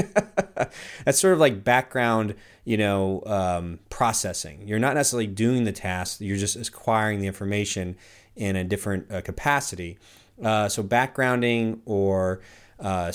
That's 1.06 1.20
sort 1.20 1.34
of 1.34 1.40
like 1.40 1.64
background, 1.64 2.36
you 2.64 2.78
know, 2.78 3.24
um, 3.26 3.80
processing. 3.90 4.68
You're 4.68 4.78
not 4.78 4.94
necessarily 4.94 5.26
doing 5.26 5.64
the 5.64 5.72
task; 5.72 6.22
you're 6.22 6.38
just 6.38 6.56
acquiring 6.56 7.22
the 7.22 7.28
information 7.28 7.98
in 8.36 8.56
a 8.56 8.64
different 8.64 9.12
uh, 9.12 9.22
capacity. 9.22 9.98
Uh, 10.44 10.70
so 10.70 10.84
backgrounding 10.84 11.80
or 11.86 12.42
uh, 12.80 13.12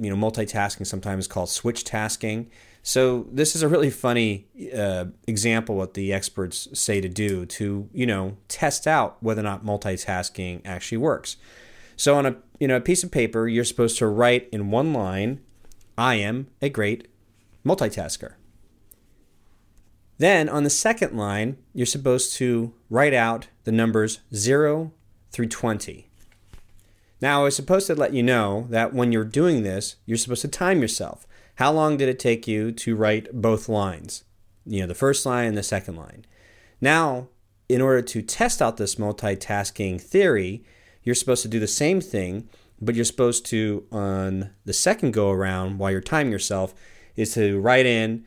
you 0.00 0.14
know 0.14 0.16
multitasking 0.16 0.86
sometimes 0.86 1.26
called 1.26 1.48
switch 1.48 1.84
tasking. 1.84 2.50
So 2.82 3.26
this 3.32 3.54
is 3.54 3.62
a 3.62 3.68
really 3.68 3.90
funny 3.90 4.46
uh, 4.74 5.06
example 5.26 5.76
what 5.76 5.94
the 5.94 6.12
experts 6.12 6.68
say 6.72 7.00
to 7.00 7.08
do 7.08 7.44
to 7.46 7.88
you 7.92 8.06
know 8.06 8.36
test 8.48 8.86
out 8.86 9.16
whether 9.20 9.40
or 9.40 9.44
not 9.44 9.64
multitasking 9.64 10.62
actually 10.64 10.98
works. 10.98 11.36
So 11.96 12.16
on 12.16 12.26
a 12.26 12.36
you 12.60 12.68
know 12.68 12.76
a 12.76 12.80
piece 12.80 13.02
of 13.02 13.10
paper, 13.10 13.48
you're 13.48 13.64
supposed 13.64 13.98
to 13.98 14.06
write 14.06 14.48
in 14.52 14.70
one 14.70 14.92
line, 14.92 15.40
"I 15.96 16.14
am 16.16 16.48
a 16.62 16.68
great 16.68 17.08
multitasker." 17.64 18.34
Then 20.18 20.48
on 20.48 20.64
the 20.64 20.70
second 20.70 21.16
line, 21.16 21.58
you're 21.72 21.86
supposed 21.86 22.34
to 22.36 22.74
write 22.90 23.14
out 23.14 23.48
the 23.62 23.72
numbers 23.72 24.18
0 24.34 24.92
through 25.30 25.46
20. 25.46 26.07
Now, 27.20 27.40
I 27.40 27.44
was 27.44 27.56
supposed 27.56 27.86
to 27.88 27.94
let 27.94 28.14
you 28.14 28.22
know 28.22 28.66
that 28.70 28.94
when 28.94 29.10
you're 29.10 29.24
doing 29.24 29.62
this, 29.62 29.96
you're 30.06 30.18
supposed 30.18 30.42
to 30.42 30.48
time 30.48 30.80
yourself. 30.80 31.26
How 31.56 31.72
long 31.72 31.96
did 31.96 32.08
it 32.08 32.20
take 32.20 32.46
you 32.46 32.70
to 32.70 32.94
write 32.94 33.32
both 33.32 33.68
lines? 33.68 34.24
You 34.64 34.82
know, 34.82 34.86
the 34.86 34.94
first 34.94 35.26
line 35.26 35.48
and 35.48 35.58
the 35.58 35.62
second 35.62 35.96
line. 35.96 36.24
Now, 36.80 37.28
in 37.68 37.80
order 37.80 38.02
to 38.02 38.22
test 38.22 38.62
out 38.62 38.76
this 38.76 38.94
multitasking 38.94 40.00
theory, 40.00 40.64
you're 41.02 41.16
supposed 41.16 41.42
to 41.42 41.48
do 41.48 41.58
the 41.58 41.66
same 41.66 42.00
thing, 42.00 42.48
but 42.80 42.94
you're 42.94 43.04
supposed 43.04 43.44
to, 43.46 43.84
on 43.90 44.50
the 44.64 44.72
second 44.72 45.12
go 45.12 45.30
around, 45.30 45.78
while 45.78 45.90
you're 45.90 46.00
timing 46.00 46.32
yourself, 46.32 46.74
is 47.16 47.34
to 47.34 47.60
write 47.60 47.86
in 47.86 48.24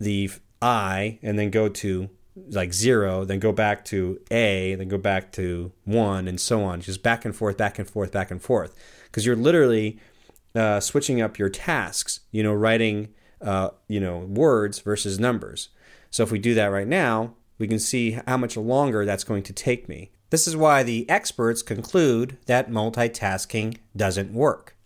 the 0.00 0.30
I 0.60 1.20
and 1.22 1.38
then 1.38 1.50
go 1.50 1.68
to 1.68 2.10
like 2.36 2.72
zero, 2.72 3.24
then 3.24 3.38
go 3.38 3.52
back 3.52 3.84
to 3.86 4.20
A, 4.30 4.74
then 4.74 4.88
go 4.88 4.98
back 4.98 5.32
to 5.32 5.72
one, 5.84 6.26
and 6.26 6.40
so 6.40 6.64
on, 6.64 6.80
just 6.80 7.02
back 7.02 7.24
and 7.24 7.34
forth, 7.34 7.56
back 7.56 7.78
and 7.78 7.88
forth, 7.88 8.12
back 8.12 8.30
and 8.30 8.42
forth. 8.42 8.74
Because 9.04 9.24
you're 9.24 9.36
literally 9.36 9.98
uh, 10.54 10.80
switching 10.80 11.20
up 11.20 11.38
your 11.38 11.48
tasks, 11.48 12.20
you 12.32 12.42
know, 12.42 12.52
writing, 12.52 13.08
uh, 13.40 13.70
you 13.88 14.00
know, 14.00 14.18
words 14.18 14.80
versus 14.80 15.18
numbers. 15.18 15.68
So 16.10 16.22
if 16.22 16.30
we 16.30 16.38
do 16.38 16.54
that 16.54 16.66
right 16.66 16.88
now, 16.88 17.34
we 17.58 17.68
can 17.68 17.78
see 17.78 18.18
how 18.26 18.36
much 18.36 18.56
longer 18.56 19.04
that's 19.04 19.24
going 19.24 19.42
to 19.44 19.52
take 19.52 19.88
me. 19.88 20.10
This 20.30 20.48
is 20.48 20.56
why 20.56 20.82
the 20.82 21.08
experts 21.08 21.62
conclude 21.62 22.38
that 22.46 22.70
multitasking 22.70 23.78
doesn't 23.96 24.32
work. 24.32 24.76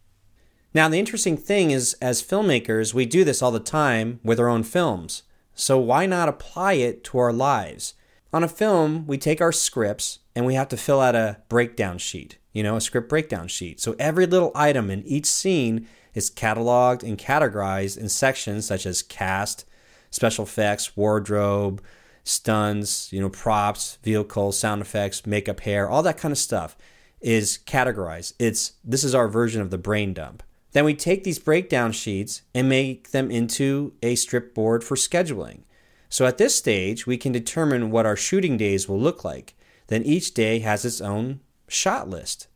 Now, 0.74 0.88
the 0.88 0.98
interesting 0.98 1.38
thing 1.38 1.70
is, 1.70 1.94
as 2.02 2.22
filmmakers, 2.22 2.92
we 2.92 3.06
do 3.06 3.24
this 3.24 3.40
all 3.40 3.50
the 3.50 3.58
time 3.58 4.20
with 4.22 4.38
our 4.38 4.48
own 4.48 4.62
films. 4.62 5.22
So 5.58 5.76
why 5.76 6.06
not 6.06 6.28
apply 6.28 6.74
it 6.74 7.02
to 7.04 7.18
our 7.18 7.32
lives? 7.32 7.94
On 8.32 8.44
a 8.44 8.48
film, 8.48 9.08
we 9.08 9.18
take 9.18 9.40
our 9.40 9.50
scripts 9.50 10.20
and 10.36 10.46
we 10.46 10.54
have 10.54 10.68
to 10.68 10.76
fill 10.76 11.00
out 11.00 11.16
a 11.16 11.38
breakdown 11.48 11.98
sheet, 11.98 12.38
you 12.52 12.62
know, 12.62 12.76
a 12.76 12.80
script 12.80 13.08
breakdown 13.08 13.48
sheet. 13.48 13.80
So 13.80 13.96
every 13.98 14.24
little 14.24 14.52
item 14.54 14.88
in 14.88 15.02
each 15.02 15.26
scene 15.26 15.88
is 16.14 16.30
cataloged 16.30 17.02
and 17.02 17.18
categorized 17.18 17.98
in 17.98 18.08
sections 18.08 18.66
such 18.66 18.86
as 18.86 19.02
cast, 19.02 19.64
special 20.12 20.44
effects, 20.44 20.96
wardrobe, 20.96 21.82
stunts, 22.22 23.12
you 23.12 23.20
know, 23.20 23.28
props, 23.28 23.98
vehicles, 24.04 24.56
sound 24.56 24.80
effects, 24.80 25.26
makeup, 25.26 25.58
hair, 25.60 25.88
all 25.88 26.04
that 26.04 26.18
kind 26.18 26.30
of 26.30 26.38
stuff 26.38 26.76
is 27.20 27.58
categorized. 27.66 28.32
It's 28.38 28.74
this 28.84 29.02
is 29.02 29.12
our 29.12 29.26
version 29.26 29.60
of 29.60 29.70
the 29.70 29.78
brain 29.78 30.14
dump. 30.14 30.44
Then 30.72 30.84
we 30.84 30.94
take 30.94 31.25
these 31.25 31.38
breakdown 31.38 31.92
sheets 31.92 32.42
and 32.54 32.68
make 32.68 33.10
them 33.10 33.30
into 33.30 33.94
a 34.02 34.14
strip 34.14 34.54
board 34.54 34.84
for 34.84 34.96
scheduling. 34.96 35.62
So 36.08 36.26
at 36.26 36.38
this 36.38 36.56
stage, 36.56 37.06
we 37.06 37.16
can 37.16 37.32
determine 37.32 37.90
what 37.90 38.06
our 38.06 38.16
shooting 38.16 38.56
days 38.56 38.88
will 38.88 39.00
look 39.00 39.25
like. 39.25 39.54
Then 39.88 40.02
each 40.02 40.34
day 40.34 40.58
has 40.60 40.84
its 40.84 41.00
own 41.00 41.40
shot 41.68 42.08
list. 42.08 42.48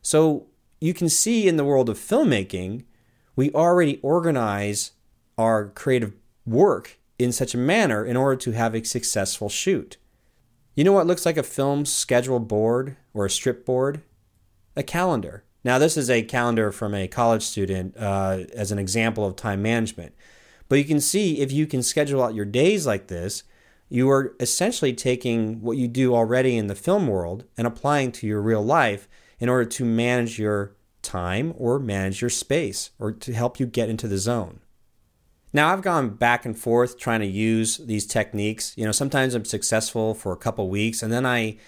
So 0.00 0.46
you 0.80 0.94
can 0.94 1.08
see 1.08 1.46
in 1.46 1.56
the 1.56 1.64
world 1.64 1.88
of 1.88 1.98
filmmaking, 1.98 2.84
we 3.36 3.50
already 3.52 3.98
organize 4.02 4.92
our 5.38 5.68
creative 5.68 6.12
work 6.44 6.98
in 7.18 7.32
such 7.32 7.54
a 7.54 7.58
manner 7.58 8.04
in 8.04 8.16
order 8.16 8.36
to 8.36 8.52
have 8.52 8.74
a 8.74 8.84
successful 8.84 9.48
shoot. 9.48 9.96
You 10.74 10.84
know 10.84 10.92
what 10.92 11.06
looks 11.06 11.26
like 11.26 11.36
a 11.36 11.42
film 11.42 11.84
schedule 11.84 12.40
board 12.40 12.96
or 13.14 13.26
a 13.26 13.30
strip 13.30 13.64
board? 13.64 14.02
A 14.74 14.82
calendar. 14.82 15.44
Now, 15.64 15.78
this 15.78 15.96
is 15.96 16.10
a 16.10 16.22
calendar 16.22 16.72
from 16.72 16.94
a 16.94 17.06
college 17.06 17.42
student 17.42 17.96
uh, 17.96 18.44
as 18.54 18.72
an 18.72 18.78
example 18.78 19.24
of 19.24 19.36
time 19.36 19.62
management. 19.62 20.14
But 20.68 20.76
you 20.76 20.84
can 20.84 21.00
see 21.00 21.40
if 21.40 21.52
you 21.52 21.66
can 21.66 21.82
schedule 21.82 22.22
out 22.22 22.34
your 22.34 22.44
days 22.44 22.86
like 22.86 23.08
this, 23.08 23.44
you 23.88 24.10
are 24.10 24.34
essentially 24.40 24.94
taking 24.94 25.60
what 25.60 25.76
you 25.76 25.86
do 25.86 26.14
already 26.14 26.56
in 26.56 26.66
the 26.66 26.74
film 26.74 27.06
world 27.06 27.44
and 27.58 27.66
applying 27.66 28.10
to 28.12 28.26
your 28.26 28.40
real 28.40 28.64
life 28.64 29.06
in 29.38 29.48
order 29.48 29.66
to 29.66 29.84
manage 29.84 30.38
your 30.38 30.74
time 31.02 31.52
or 31.58 31.78
manage 31.78 32.20
your 32.20 32.30
space 32.30 32.90
or 32.98 33.12
to 33.12 33.34
help 33.34 33.60
you 33.60 33.66
get 33.66 33.90
into 33.90 34.08
the 34.08 34.18
zone. 34.18 34.60
Now, 35.52 35.72
I've 35.72 35.82
gone 35.82 36.10
back 36.10 36.46
and 36.46 36.58
forth 36.58 36.98
trying 36.98 37.20
to 37.20 37.26
use 37.26 37.76
these 37.76 38.06
techniques. 38.06 38.72
You 38.76 38.86
know, 38.86 38.92
sometimes 38.92 39.34
I'm 39.34 39.44
successful 39.44 40.14
for 40.14 40.32
a 40.32 40.38
couple 40.38 40.70
weeks 40.70 41.02
and 41.02 41.12
then 41.12 41.26
I 41.26 41.58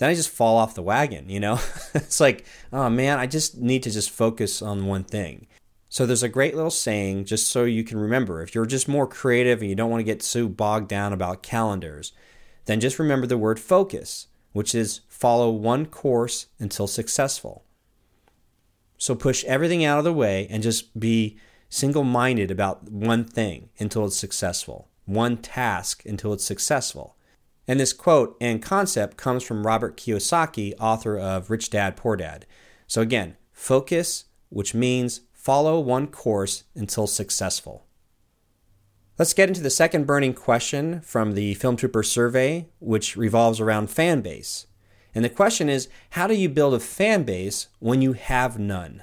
then 0.00 0.08
I 0.08 0.14
just 0.14 0.30
fall 0.30 0.56
off 0.56 0.74
the 0.74 0.82
wagon, 0.82 1.28
you 1.28 1.38
know? 1.38 1.60
it's 1.94 2.20
like, 2.20 2.46
oh 2.72 2.88
man, 2.88 3.18
I 3.18 3.26
just 3.26 3.58
need 3.58 3.82
to 3.82 3.90
just 3.90 4.10
focus 4.10 4.62
on 4.62 4.86
one 4.86 5.04
thing. 5.04 5.46
So 5.90 6.06
there's 6.06 6.22
a 6.22 6.28
great 6.28 6.54
little 6.54 6.70
saying 6.70 7.26
just 7.26 7.48
so 7.48 7.64
you 7.64 7.84
can 7.84 7.98
remember. 7.98 8.42
If 8.42 8.54
you're 8.54 8.64
just 8.64 8.88
more 8.88 9.06
creative 9.06 9.60
and 9.60 9.68
you 9.68 9.76
don't 9.76 9.90
want 9.90 10.00
to 10.00 10.04
get 10.04 10.22
so 10.22 10.48
bogged 10.48 10.88
down 10.88 11.12
about 11.12 11.42
calendars, 11.42 12.12
then 12.64 12.80
just 12.80 12.98
remember 12.98 13.26
the 13.26 13.36
word 13.36 13.60
focus, 13.60 14.28
which 14.52 14.74
is 14.74 15.02
follow 15.06 15.50
one 15.50 15.84
course 15.84 16.46
until 16.58 16.86
successful. 16.86 17.66
So 18.96 19.14
push 19.14 19.44
everything 19.44 19.84
out 19.84 19.98
of 19.98 20.04
the 20.04 20.14
way 20.14 20.46
and 20.48 20.62
just 20.62 20.98
be 20.98 21.36
single 21.68 22.04
minded 22.04 22.50
about 22.50 22.90
one 22.90 23.24
thing 23.24 23.68
until 23.78 24.06
it's 24.06 24.16
successful, 24.16 24.88
one 25.04 25.36
task 25.36 26.06
until 26.06 26.32
it's 26.32 26.44
successful. 26.44 27.16
And 27.68 27.78
this 27.78 27.92
quote 27.92 28.36
and 28.40 28.62
concept 28.62 29.16
comes 29.16 29.42
from 29.42 29.66
Robert 29.66 29.96
Kiyosaki, 29.96 30.74
author 30.80 31.18
of 31.18 31.50
Rich 31.50 31.70
Dad 31.70 31.96
Poor 31.96 32.16
Dad. 32.16 32.46
So 32.86 33.00
again, 33.00 33.36
focus, 33.52 34.24
which 34.48 34.74
means 34.74 35.20
follow 35.32 35.78
one 35.78 36.08
course 36.08 36.64
until 36.74 37.06
successful. 37.06 37.86
Let's 39.18 39.34
get 39.34 39.48
into 39.48 39.60
the 39.60 39.70
second 39.70 40.06
burning 40.06 40.32
question 40.32 41.02
from 41.02 41.34
the 41.34 41.54
Film 41.54 41.76
Trooper 41.76 42.02
survey, 42.02 42.68
which 42.78 43.16
revolves 43.16 43.60
around 43.60 43.90
fan 43.90 44.22
base. 44.22 44.66
And 45.14 45.24
the 45.24 45.28
question 45.28 45.68
is 45.68 45.88
how 46.10 46.26
do 46.26 46.34
you 46.34 46.48
build 46.48 46.74
a 46.74 46.80
fan 46.80 47.24
base 47.24 47.68
when 47.80 48.00
you 48.00 48.14
have 48.14 48.58
none? 48.58 49.02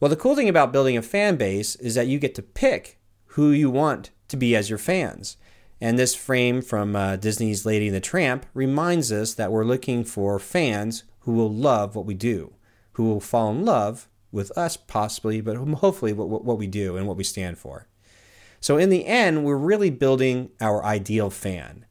Well, 0.00 0.08
the 0.08 0.16
cool 0.16 0.36
thing 0.36 0.48
about 0.48 0.72
building 0.72 0.96
a 0.96 1.02
fan 1.02 1.36
base 1.36 1.76
is 1.76 1.94
that 1.94 2.06
you 2.06 2.18
get 2.18 2.34
to 2.36 2.42
pick 2.42 2.98
who 3.32 3.50
you 3.50 3.70
want 3.70 4.10
to 4.28 4.36
be 4.36 4.54
as 4.56 4.68
your 4.68 4.78
fans. 4.78 5.36
And 5.80 5.98
this 5.98 6.14
frame 6.14 6.60
from 6.60 6.96
uh, 6.96 7.16
Disney's 7.16 7.64
Lady 7.64 7.86
and 7.88 7.96
the 7.96 8.00
Tramp 8.00 8.46
reminds 8.52 9.12
us 9.12 9.34
that 9.34 9.52
we're 9.52 9.64
looking 9.64 10.04
for 10.04 10.38
fans 10.38 11.04
who 11.20 11.32
will 11.32 11.52
love 11.52 11.94
what 11.94 12.06
we 12.06 12.14
do, 12.14 12.54
who 12.92 13.04
will 13.04 13.20
fall 13.20 13.50
in 13.50 13.64
love 13.64 14.08
with 14.32 14.56
us, 14.56 14.76
possibly, 14.76 15.40
but 15.40 15.56
hopefully 15.56 16.12
what, 16.12 16.44
what 16.44 16.58
we 16.58 16.66
do 16.66 16.96
and 16.96 17.06
what 17.06 17.16
we 17.16 17.24
stand 17.24 17.58
for. 17.58 17.86
So, 18.60 18.76
in 18.76 18.90
the 18.90 19.06
end, 19.06 19.44
we're 19.44 19.56
really 19.56 19.90
building 19.90 20.50
our 20.60 20.84
ideal 20.84 21.30
fan. 21.30 21.86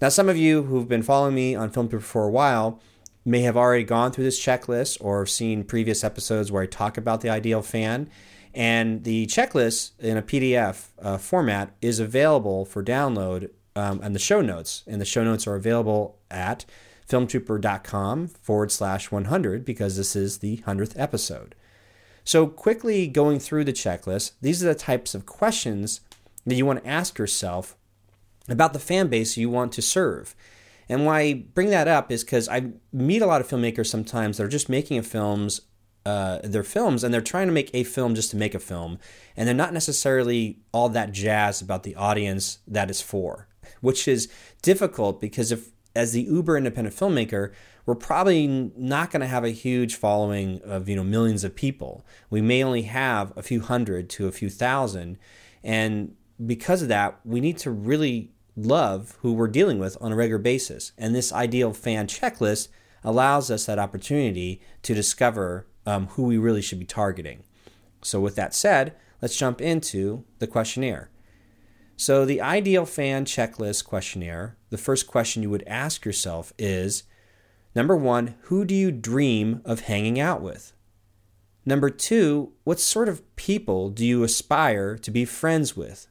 Now, 0.00 0.08
some 0.08 0.28
of 0.28 0.36
you 0.36 0.62
who've 0.64 0.88
been 0.88 1.02
following 1.02 1.34
me 1.34 1.54
on 1.54 1.70
Film 1.70 1.88
Trooper 1.88 2.04
for 2.04 2.24
a 2.24 2.30
while 2.30 2.80
may 3.24 3.42
have 3.42 3.56
already 3.56 3.84
gone 3.84 4.10
through 4.10 4.24
this 4.24 4.42
checklist 4.42 4.98
or 5.00 5.26
seen 5.26 5.64
previous 5.64 6.02
episodes 6.02 6.50
where 6.50 6.62
I 6.62 6.66
talk 6.66 6.96
about 6.96 7.20
the 7.20 7.28
ideal 7.28 7.62
fan. 7.62 8.10
And 8.54 9.04
the 9.04 9.26
checklist 9.26 9.92
in 9.98 10.16
a 10.16 10.22
PDF 10.22 10.88
uh, 11.00 11.18
format 11.18 11.74
is 11.80 12.00
available 12.00 12.64
for 12.64 12.82
download 12.82 13.50
um, 13.74 14.00
and 14.02 14.14
the 14.14 14.18
show 14.18 14.40
notes. 14.40 14.84
And 14.86 15.00
the 15.00 15.06
show 15.06 15.24
notes 15.24 15.46
are 15.46 15.54
available 15.54 16.18
at 16.30 16.64
filmtrooper.com 17.08 18.28
forward 18.28 18.70
slash 18.70 19.10
100 19.10 19.64
because 19.64 19.96
this 19.96 20.14
is 20.14 20.38
the 20.38 20.58
100th 20.58 20.92
episode. 20.96 21.54
So, 22.24 22.46
quickly 22.46 23.08
going 23.08 23.40
through 23.40 23.64
the 23.64 23.72
checklist, 23.72 24.32
these 24.40 24.62
are 24.62 24.68
the 24.68 24.74
types 24.76 25.14
of 25.14 25.26
questions 25.26 26.00
that 26.46 26.54
you 26.54 26.64
want 26.64 26.82
to 26.82 26.88
ask 26.88 27.18
yourself 27.18 27.76
about 28.48 28.72
the 28.72 28.78
fan 28.78 29.08
base 29.08 29.36
you 29.36 29.50
want 29.50 29.72
to 29.72 29.82
serve. 29.82 30.34
And 30.88 31.04
why 31.06 31.20
I 31.20 31.32
bring 31.54 31.70
that 31.70 31.88
up 31.88 32.12
is 32.12 32.22
because 32.22 32.48
I 32.48 32.72
meet 32.92 33.22
a 33.22 33.26
lot 33.26 33.40
of 33.40 33.48
filmmakers 33.48 33.86
sometimes 33.86 34.36
that 34.36 34.44
are 34.44 34.48
just 34.48 34.68
making 34.68 35.02
films 35.02 35.62
uh, 36.04 36.38
their 36.42 36.64
films 36.64 37.04
and 37.04 37.12
they're 37.12 37.20
trying 37.20 37.46
to 37.46 37.52
make 37.52 37.70
a 37.72 37.84
film 37.84 38.14
just 38.14 38.30
to 38.30 38.36
make 38.36 38.54
a 38.54 38.58
film 38.58 38.98
and 39.36 39.46
they're 39.46 39.54
not 39.54 39.72
necessarily 39.72 40.58
all 40.72 40.88
that 40.88 41.12
jazzed 41.12 41.62
about 41.62 41.84
the 41.84 41.94
audience 41.94 42.58
that 42.66 42.90
is 42.90 43.00
for 43.00 43.48
which 43.80 44.08
is 44.08 44.28
difficult 44.62 45.20
because 45.20 45.52
if 45.52 45.70
as 45.94 46.12
the 46.12 46.22
uber 46.22 46.56
independent 46.56 46.96
filmmaker 46.96 47.52
we're 47.86 47.94
probably 47.94 48.46
not 48.76 49.10
going 49.10 49.20
to 49.20 49.26
have 49.26 49.44
a 49.44 49.50
huge 49.50 49.96
following 49.96 50.60
of 50.62 50.88
you 50.88 50.96
know 50.96 51.04
millions 51.04 51.44
of 51.44 51.54
people. 51.54 52.04
We 52.30 52.40
may 52.40 52.62
only 52.62 52.82
have 52.82 53.32
a 53.36 53.42
few 53.42 53.60
hundred 53.60 54.08
to 54.10 54.26
a 54.26 54.32
few 54.32 54.50
thousand 54.50 55.18
and 55.62 56.14
because 56.44 56.82
of 56.82 56.88
that 56.88 57.20
we 57.24 57.40
need 57.40 57.58
to 57.58 57.70
really 57.70 58.32
love 58.56 59.16
who 59.20 59.32
we're 59.32 59.48
dealing 59.48 59.78
with 59.78 59.96
on 60.00 60.12
a 60.12 60.16
regular 60.16 60.42
basis 60.42 60.92
and 60.98 61.14
this 61.14 61.32
ideal 61.32 61.72
fan 61.72 62.06
checklist 62.06 62.68
allows 63.04 63.50
us 63.50 63.66
that 63.66 63.78
opportunity 63.78 64.60
to 64.82 64.94
discover 64.94 65.66
um, 65.86 66.08
who 66.08 66.24
we 66.24 66.38
really 66.38 66.62
should 66.62 66.78
be 66.78 66.84
targeting. 66.84 67.44
So, 68.02 68.20
with 68.20 68.34
that 68.36 68.54
said, 68.54 68.94
let's 69.20 69.36
jump 69.36 69.60
into 69.60 70.24
the 70.38 70.46
questionnaire. 70.46 71.10
So, 71.96 72.24
the 72.24 72.40
ideal 72.40 72.84
fan 72.84 73.24
checklist 73.24 73.84
questionnaire, 73.84 74.56
the 74.70 74.78
first 74.78 75.06
question 75.06 75.42
you 75.42 75.50
would 75.50 75.64
ask 75.66 76.04
yourself 76.04 76.52
is 76.58 77.04
number 77.74 77.96
one, 77.96 78.34
who 78.42 78.64
do 78.64 78.74
you 78.74 78.90
dream 78.90 79.60
of 79.64 79.80
hanging 79.80 80.18
out 80.18 80.42
with? 80.42 80.72
Number 81.64 81.90
two, 81.90 82.52
what 82.64 82.80
sort 82.80 83.08
of 83.08 83.36
people 83.36 83.90
do 83.90 84.04
you 84.04 84.24
aspire 84.24 84.98
to 84.98 85.10
be 85.10 85.24
friends 85.24 85.76
with? 85.76 86.08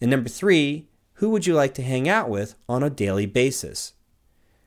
And 0.00 0.10
number 0.10 0.28
three, 0.28 0.88
who 1.14 1.30
would 1.30 1.46
you 1.46 1.54
like 1.54 1.74
to 1.74 1.82
hang 1.82 2.08
out 2.08 2.28
with 2.28 2.54
on 2.68 2.82
a 2.82 2.90
daily 2.90 3.26
basis? 3.26 3.92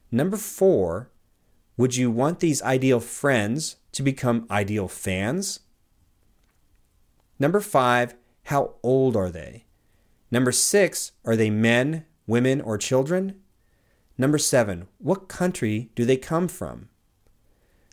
Number 0.09 0.37
four, 0.37 1.09
would 1.77 1.95
you 1.95 2.11
want 2.11 2.39
these 2.39 2.61
ideal 2.61 2.99
friends 2.99 3.77
to 3.93 4.03
become 4.03 4.47
ideal 4.49 4.87
fans? 4.87 5.59
Number 7.39 7.59
five, 7.59 8.15
how 8.43 8.75
old 8.83 9.15
are 9.15 9.29
they? 9.29 9.65
Number 10.29 10.51
six, 10.51 11.11
are 11.25 11.35
they 11.35 11.49
men, 11.49 12.05
women, 12.27 12.61
or 12.61 12.77
children? 12.77 13.35
Number 14.17 14.37
seven, 14.37 14.87
what 14.97 15.27
country 15.27 15.89
do 15.95 16.05
they 16.05 16.17
come 16.17 16.47
from? 16.47 16.89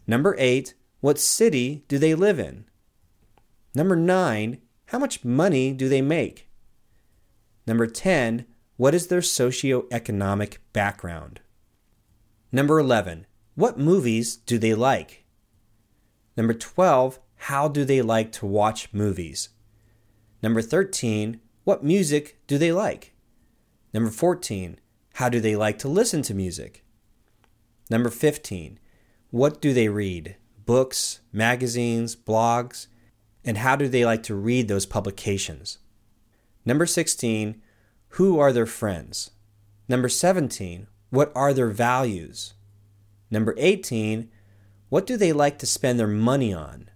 Number 0.07 0.37
eight, 0.39 0.75
what 1.01 1.19
city 1.19 1.85
do 1.89 1.99
they 1.99 2.15
live 2.15 2.39
in? 2.39 2.65
Number 3.75 3.97
nine, 3.97 4.59
how 4.87 4.99
much 4.99 5.25
money 5.25 5.73
do 5.73 5.89
they 5.89 6.03
make? 6.03 6.49
Number 7.67 7.87
10, 7.87 8.47
What 8.77 8.95
is 8.95 9.09
their 9.09 9.21
socioeconomic 9.21 10.59
background? 10.73 11.41
Number 12.53 12.79
11. 12.79 13.27
What 13.57 13.79
movies 13.79 14.37
do 14.37 14.57
they 14.57 14.73
like? 14.73 15.18
Number 16.39 16.55
12. 16.55 17.19
How 17.35 17.67
do 17.67 17.85
they 17.85 18.01
like 18.01 18.31
to 18.33 18.47
watch 18.47 18.91
movies? 18.93 19.49
Number 20.41 20.63
13. 20.63 21.41
What 21.65 21.83
music 21.83 22.39
do 22.47 22.59
they 22.59 22.71
like? 22.71 23.13
Number 23.93 24.09
14. 24.09 24.79
How 25.15 25.29
do 25.29 25.41
they 25.41 25.57
like 25.57 25.79
to 25.81 25.89
listen 25.89 26.23
to 26.23 26.35
music? 26.35 26.85
Number 27.91 28.09
15. 28.09 28.79
What 29.33 29.61
do 29.61 29.73
they 29.73 29.89
read? 29.89 30.37
Books, 30.65 31.19
magazines, 31.33 32.15
blogs? 32.15 32.87
And 33.45 33.59
how 33.59 33.75
do 33.75 33.89
they 33.89 34.05
like 34.05 34.23
to 34.25 34.37
read 34.37 34.69
those 34.69 34.87
publications? 34.87 35.79
Number 36.65 36.87
16. 36.87 37.61
Who 38.11 38.39
are 38.39 38.53
their 38.53 38.65
friends? 38.65 39.33
Number 39.89 40.09
17. 40.09 40.87
What 41.11 41.33
are 41.35 41.53
their 41.53 41.71
values? 41.71 42.55
Number 43.29 43.57
18. 43.59 44.31
What 44.89 45.07
do 45.07 45.17
they 45.17 45.33
like 45.33 45.59
to 45.59 45.67
spend 45.67 45.99
their 45.99 46.07
money 46.07 46.53
on? 46.53 46.89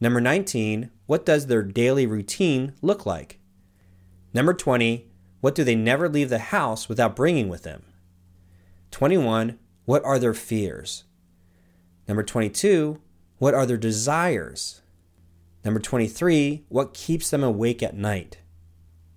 Number 0.00 0.20
19. 0.20 0.90
What 1.06 1.26
does 1.26 1.46
their 1.46 1.62
daily 1.62 2.06
routine 2.06 2.74
look 2.82 3.04
like? 3.04 3.40
Number 4.32 4.54
20. 4.54 5.10
What 5.40 5.54
do 5.54 5.64
they 5.64 5.74
never 5.74 6.08
leave 6.08 6.30
the 6.30 6.38
house 6.38 6.88
without 6.88 7.16
bringing 7.16 7.48
with 7.48 7.64
them? 7.64 7.82
21. 8.92 9.58
What 9.86 10.04
are 10.04 10.18
their 10.18 10.34
fears? 10.34 11.04
Number 12.06 12.22
22. 12.22 13.00
What 13.38 13.54
are 13.54 13.66
their 13.66 13.76
desires? 13.76 14.82
Number 15.64 15.80
23. 15.80 16.64
What 16.68 16.94
keeps 16.94 17.30
them 17.30 17.42
awake 17.42 17.82
at 17.82 17.96
night? 17.96 18.38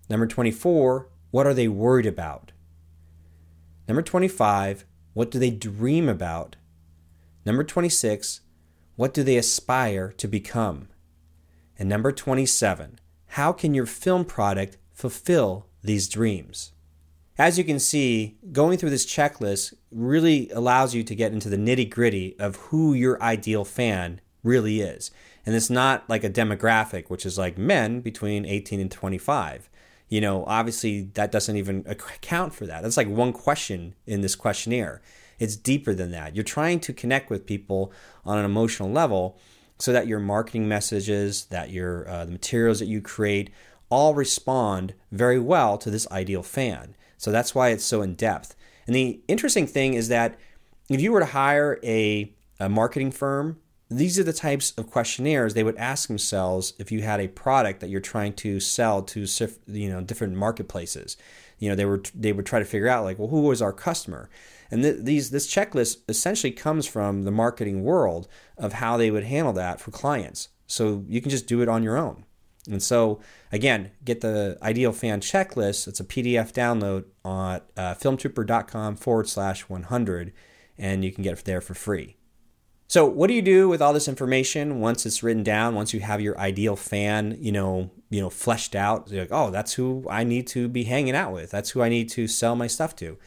Number 0.10 0.26
24. 0.26 1.10
What 1.32 1.46
are 1.46 1.54
they 1.54 1.68
worried 1.68 2.06
about? 2.06 2.52
Number 3.88 4.02
25. 4.02 4.86
What 5.14 5.30
do 5.30 5.38
they 5.38 5.52
dream 5.52 6.10
about? 6.10 6.56
Number 7.46 7.64
26. 7.64 8.42
What 8.96 9.14
do 9.14 9.24
they 9.24 9.38
aspire 9.38 10.12
to 10.18 10.28
become? 10.28 10.90
And 11.78 11.90
number 11.90 12.12
27. 12.12 13.00
How 13.28 13.52
can 13.52 13.74
your 13.74 13.86
film 13.86 14.26
product 14.26 14.78
fulfill 14.92 15.68
these 15.82 16.08
dreams? 16.08 16.72
As 17.38 17.58
you 17.58 17.64
can 17.64 17.80
see, 17.80 18.38
going 18.52 18.78
through 18.78 18.92
this 18.92 19.08
checklist 19.08 19.74
really 19.92 20.50
allows 20.52 20.94
you 20.94 21.04
to 21.04 21.16
get 21.16 21.34
into 21.34 21.50
the 21.50 21.58
nitty 21.58 21.90
gritty 21.90 22.36
of 22.40 22.58
who 22.58 22.94
your 22.94 23.22
ideal 23.24 23.66
fan 23.66 24.22
really 24.44 24.82
is. 24.82 25.10
And 25.46 25.56
it's 25.56 25.70
not 25.70 26.08
like 26.08 26.24
a 26.24 26.30
demographic, 26.30 27.10
which 27.10 27.26
is 27.26 27.38
like 27.38 27.58
men 27.58 28.02
between 28.02 28.46
18 28.46 28.80
and 28.80 28.92
25. 28.92 29.70
You 30.10 30.22
know, 30.22 30.46
obviously 30.46 31.10
that 31.16 31.32
doesn't 31.32 31.58
even 31.58 31.84
account 31.88 32.54
for 32.54 32.68
that. 32.68 32.84
That's 32.84 32.98
like 32.98 33.10
one 33.10 33.34
question 33.34 33.96
in 34.06 34.22
this 34.22 34.36
questionnaire. 34.36 35.02
It's 35.44 35.58
deeper 35.58 35.94
than 35.94 36.12
that. 36.12 36.36
You're 36.36 36.46
trying 36.46 36.80
to 36.80 36.94
connect 36.94 37.30
with 37.30 37.46
people 37.46 37.92
on 38.24 38.38
an 38.38 38.46
emotional 38.46 38.90
level 38.90 39.38
so 39.78 39.92
that 39.92 40.08
your 40.08 40.22
marketing 40.22 40.70
messages, 40.70 41.46
that 41.48 41.70
your 41.70 42.08
uh, 42.08 42.24
the 42.24 42.32
materials 42.32 42.80
that 42.80 42.86
you 42.86 43.02
create 43.02 43.50
all 43.90 44.16
respond 44.16 44.94
very 45.12 45.40
well 45.40 45.78
to 45.78 45.92
this 45.92 46.10
ideal 46.12 46.44
fan. 46.44 46.96
So 47.18 47.30
that's 47.30 47.54
why 47.54 47.70
it's 47.70 47.84
so 47.84 48.02
in 48.02 48.16
depth. 48.16 48.56
And 48.88 48.96
the 48.96 49.20
interesting 49.28 49.68
thing 49.68 49.96
is 49.96 50.08
that 50.08 50.40
if 50.90 51.02
you 51.02 51.12
were 51.12 51.20
to 51.20 51.26
hire 51.26 51.78
a, 51.84 52.34
a 52.62 52.70
marketing 52.70 53.12
firm, 53.12 53.60
these 53.90 54.18
are 54.18 54.24
the 54.24 54.32
types 54.32 54.72
of 54.78 54.90
questionnaires 54.90 55.54
they 55.54 55.64
would 55.64 55.78
ask 55.78 56.08
themselves 56.08 56.74
if 56.80 56.90
you 56.90 57.02
had 57.02 57.20
a 57.20 57.28
product 57.28 57.82
that 57.82 57.90
you're 57.90 58.00
trying 58.00 58.34
to 58.36 58.62
sell 58.62 59.02
to 59.02 59.28
you 59.68 59.90
know 59.90 60.00
different 60.00 60.36
marketplaces. 60.36 61.18
You 61.60 61.68
know, 61.70 61.76
they 61.76 61.86
were 61.86 62.02
they 62.16 62.32
would 62.32 62.46
try 62.46 62.60
to 62.60 62.66
figure 62.66 62.88
out 62.88 63.04
like, 63.04 63.20
well, 63.20 63.28
who 63.28 63.42
was 63.42 63.62
our 63.62 63.74
customer? 63.74 64.30
And 64.74 64.82
th- 64.82 64.98
these 65.02 65.30
this 65.30 65.46
checklist 65.46 65.98
essentially 66.10 66.52
comes 66.52 66.88
from 66.88 67.26
the 67.26 67.32
marketing 67.32 67.84
world 67.84 68.28
of 68.58 68.74
how 68.74 68.98
they 68.98 69.12
would 69.12 69.24
handle 69.24 69.54
that 69.54 69.80
for 69.80 69.92
clients. 69.92 70.50
So 70.66 71.06
you 71.08 71.22
can 71.22 71.30
just 71.30 71.46
do 71.46 71.62
it 71.62 71.70
on 71.70 71.84
your 71.84 71.96
own. 71.96 72.26
And 72.68 72.82
so, 72.82 73.20
again, 73.52 73.92
get 74.04 74.22
the 74.22 74.58
ideal 74.64 74.92
fan 74.92 75.22
checklist. 75.22 75.88
It's 75.88 76.00
a 76.00 76.04
PDF 76.04 76.54
download 76.54 77.04
on 77.24 77.62
uh, 77.78 77.94
filmtrooper.com 77.94 78.96
forward 78.96 79.30
slash 79.30 79.70
100, 79.70 80.34
and 80.80 81.06
you 81.06 81.12
can 81.12 81.24
get 81.24 81.38
it 81.38 81.46
there 81.46 81.62
for 81.62 81.76
free. 81.76 82.16
So, 82.88 83.06
what 83.06 83.28
do 83.28 83.36
you 83.36 83.44
do 83.44 83.70
with 83.70 83.82
all 83.82 83.94
this 83.94 84.08
information 84.08 84.80
once 84.80 85.06
it's 85.06 85.22
written 85.22 85.44
down? 85.44 85.76
Once 85.76 85.94
you 85.94 86.00
have 86.00 86.20
your 86.20 86.40
ideal 86.40 86.76
fan, 86.76 87.38
you 87.40 87.52
know, 87.52 87.92
you 88.10 88.22
know, 88.22 88.32
fleshed 88.32 88.74
out, 88.74 89.12
you're 89.12 89.22
like, 89.22 89.32
oh, 89.32 89.52
that's 89.52 89.74
who 89.74 90.08
I 90.10 90.24
need 90.24 90.48
to 90.48 90.68
be 90.68 90.86
hanging 90.86 91.16
out 91.16 91.32
with. 91.32 91.52
That's 91.52 91.72
who 91.72 91.84
I 91.84 91.90
need 91.90 92.10
to 92.10 92.28
sell 92.28 92.56
my 92.56 92.68
stuff 92.68 92.96
to. 92.96 93.20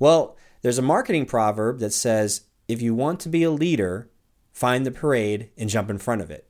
Well, 0.00 0.36
there's 0.62 0.78
a 0.78 0.82
marketing 0.82 1.26
proverb 1.26 1.78
that 1.78 1.92
says, 1.92 2.42
if 2.66 2.82
you 2.82 2.94
want 2.94 3.20
to 3.20 3.28
be 3.28 3.42
a 3.42 3.50
leader, 3.50 4.10
find 4.52 4.84
the 4.84 4.90
parade 4.90 5.50
and 5.56 5.70
jump 5.70 5.88
in 5.88 5.98
front 5.98 6.20
of 6.20 6.30
it. 6.30 6.48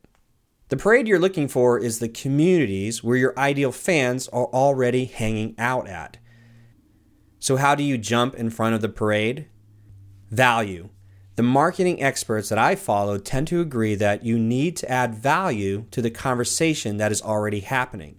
The 0.68 0.76
parade 0.76 1.08
you're 1.08 1.18
looking 1.18 1.48
for 1.48 1.78
is 1.78 1.98
the 1.98 2.08
communities 2.08 3.02
where 3.02 3.16
your 3.16 3.38
ideal 3.38 3.72
fans 3.72 4.28
are 4.28 4.46
already 4.46 5.06
hanging 5.06 5.54
out 5.58 5.88
at. 5.88 6.18
So, 7.38 7.56
how 7.56 7.74
do 7.74 7.82
you 7.82 7.96
jump 7.96 8.34
in 8.34 8.50
front 8.50 8.74
of 8.74 8.82
the 8.82 8.88
parade? 8.88 9.48
Value. 10.30 10.90
The 11.36 11.42
marketing 11.42 12.02
experts 12.02 12.48
that 12.48 12.58
I 12.58 12.74
follow 12.74 13.16
tend 13.16 13.46
to 13.48 13.60
agree 13.60 13.94
that 13.94 14.24
you 14.24 14.38
need 14.38 14.76
to 14.78 14.90
add 14.90 15.14
value 15.14 15.86
to 15.92 16.02
the 16.02 16.10
conversation 16.10 16.96
that 16.96 17.12
is 17.12 17.22
already 17.22 17.60
happening. 17.60 18.18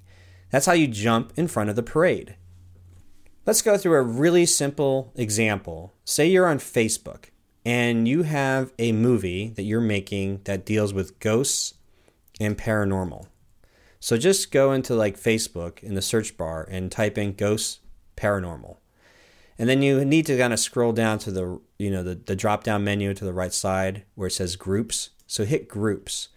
That's 0.49 0.65
how 0.65 0.73
you 0.73 0.87
jump 0.87 1.33
in 1.35 1.47
front 1.47 1.69
of 1.69 1.75
the 1.75 1.83
parade. 1.83 2.35
Let's 3.49 3.63
go 3.63 3.79
through 3.79 3.97
a 3.97 4.03
really 4.03 4.45
simple 4.45 5.11
example. 5.15 5.91
Say 6.05 6.27
you're 6.27 6.45
on 6.45 6.59
Facebook 6.59 7.31
and 7.65 8.07
you 8.07 8.21
have 8.21 8.71
a 8.77 8.91
movie 8.91 9.49
that 9.55 9.63
you're 9.63 9.81
making 9.81 10.41
that 10.43 10.67
deals 10.67 10.93
with 10.93 11.19
ghosts 11.19 11.73
and 12.39 12.55
paranormal. 12.55 13.25
So 13.99 14.17
just 14.17 14.51
go 14.51 14.71
into 14.71 14.93
like 14.93 15.19
Facebook 15.19 15.81
in 15.81 15.95
the 15.95 16.01
search 16.03 16.37
bar 16.37 16.67
and 16.69 16.91
type 16.91 17.17
in 17.17 17.33
ghosts 17.33 17.79
paranormal. 18.15 18.77
And 19.57 19.67
then 19.67 19.81
you 19.81 20.05
need 20.05 20.27
to 20.27 20.37
kind 20.37 20.53
of 20.53 20.59
scroll 20.59 20.91
down 20.91 21.17
to 21.17 21.31
the 21.31 21.59
you 21.79 21.89
know 21.89 22.03
the, 22.03 22.13
the 22.13 22.35
drop 22.35 22.63
down 22.63 22.83
menu 22.83 23.15
to 23.15 23.25
the 23.25 23.33
right 23.33 23.51
side 23.51 24.03
where 24.13 24.27
it 24.27 24.33
says 24.33 24.57
groups. 24.57 25.09
So 25.25 25.43
hit 25.43 25.67
groups. 25.67 26.27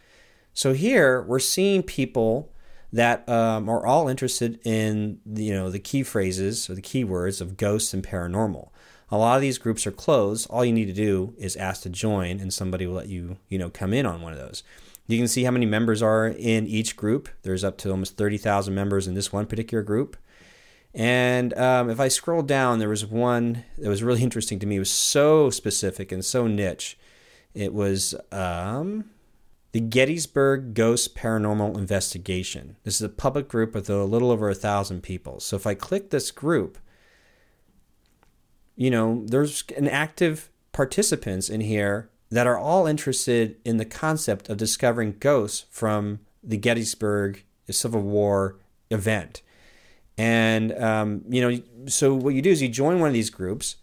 So 0.54 0.72
here 0.72 1.20
we're 1.20 1.40
seeing 1.40 1.82
people 1.82 2.54
that 2.92 3.28
um, 3.28 3.68
are 3.68 3.86
all 3.86 4.08
interested 4.08 4.60
in 4.64 5.20
you 5.26 5.52
know 5.52 5.70
the 5.70 5.78
key 5.78 6.02
phrases 6.02 6.68
or 6.68 6.74
the 6.74 6.82
keywords 6.82 7.40
of 7.40 7.56
ghosts 7.56 7.94
and 7.94 8.04
paranormal. 8.04 8.68
A 9.10 9.18
lot 9.18 9.36
of 9.36 9.42
these 9.42 9.58
groups 9.58 9.86
are 9.86 9.92
closed. 9.92 10.48
All 10.48 10.64
you 10.64 10.72
need 10.72 10.86
to 10.86 10.92
do 10.92 11.34
is 11.36 11.56
ask 11.56 11.82
to 11.82 11.90
join, 11.90 12.40
and 12.40 12.52
somebody 12.52 12.86
will 12.86 12.94
let 12.94 13.08
you 13.08 13.36
you 13.48 13.58
know 13.58 13.70
come 13.70 13.92
in 13.92 14.06
on 14.06 14.20
one 14.20 14.32
of 14.32 14.38
those. 14.38 14.62
You 15.06 15.18
can 15.18 15.28
see 15.28 15.44
how 15.44 15.50
many 15.50 15.66
members 15.66 16.02
are 16.02 16.28
in 16.28 16.66
each 16.66 16.96
group. 16.96 17.28
There's 17.42 17.64
up 17.64 17.76
to 17.78 17.90
almost 17.90 18.16
30,000 18.16 18.72
members 18.72 19.08
in 19.08 19.14
this 19.14 19.32
one 19.32 19.46
particular 19.46 19.82
group. 19.82 20.16
And 20.94 21.52
um, 21.54 21.90
if 21.90 21.98
I 21.98 22.08
scroll 22.08 22.42
down, 22.42 22.78
there 22.78 22.88
was 22.88 23.04
one 23.04 23.64
that 23.78 23.88
was 23.88 24.02
really 24.02 24.22
interesting 24.28 24.58
to 24.60 24.66
me. 24.66 24.76
It 24.76 24.80
was 24.80 24.90
so 24.90 25.50
specific 25.50 26.12
and 26.12 26.24
so 26.24 26.46
niche. 26.46 26.98
It 27.54 27.74
was 27.74 28.14
um, 28.30 29.10
the 29.72 29.80
Gettysburg 29.80 30.74
Ghost 30.74 31.16
Paranormal 31.16 31.76
Investigation. 31.76 32.76
This 32.84 32.96
is 32.96 33.02
a 33.02 33.08
public 33.08 33.48
group 33.48 33.74
with 33.74 33.88
a 33.88 34.04
little 34.04 34.30
over 34.30 34.48
a 34.50 34.54
thousand 34.54 35.02
people. 35.02 35.40
So 35.40 35.56
if 35.56 35.66
I 35.66 35.74
click 35.74 36.10
this 36.10 36.30
group, 36.30 36.78
you 38.76 38.90
know, 38.90 39.24
there's 39.26 39.64
an 39.76 39.88
active 39.88 40.50
participants 40.72 41.48
in 41.48 41.62
here 41.62 42.10
that 42.30 42.46
are 42.46 42.58
all 42.58 42.86
interested 42.86 43.56
in 43.64 43.78
the 43.78 43.84
concept 43.84 44.48
of 44.48 44.56
discovering 44.56 45.16
ghosts 45.18 45.66
from 45.70 46.20
the 46.42 46.56
Gettysburg 46.56 47.44
Civil 47.70 48.02
War 48.02 48.56
event. 48.90 49.42
And, 50.18 50.72
um, 50.78 51.22
you 51.28 51.40
know, 51.40 51.62
so 51.86 52.14
what 52.14 52.34
you 52.34 52.42
do 52.42 52.50
is 52.50 52.60
you 52.60 52.68
join 52.68 53.00
one 53.00 53.08
of 53.08 53.14
these 53.14 53.30
groups 53.30 53.76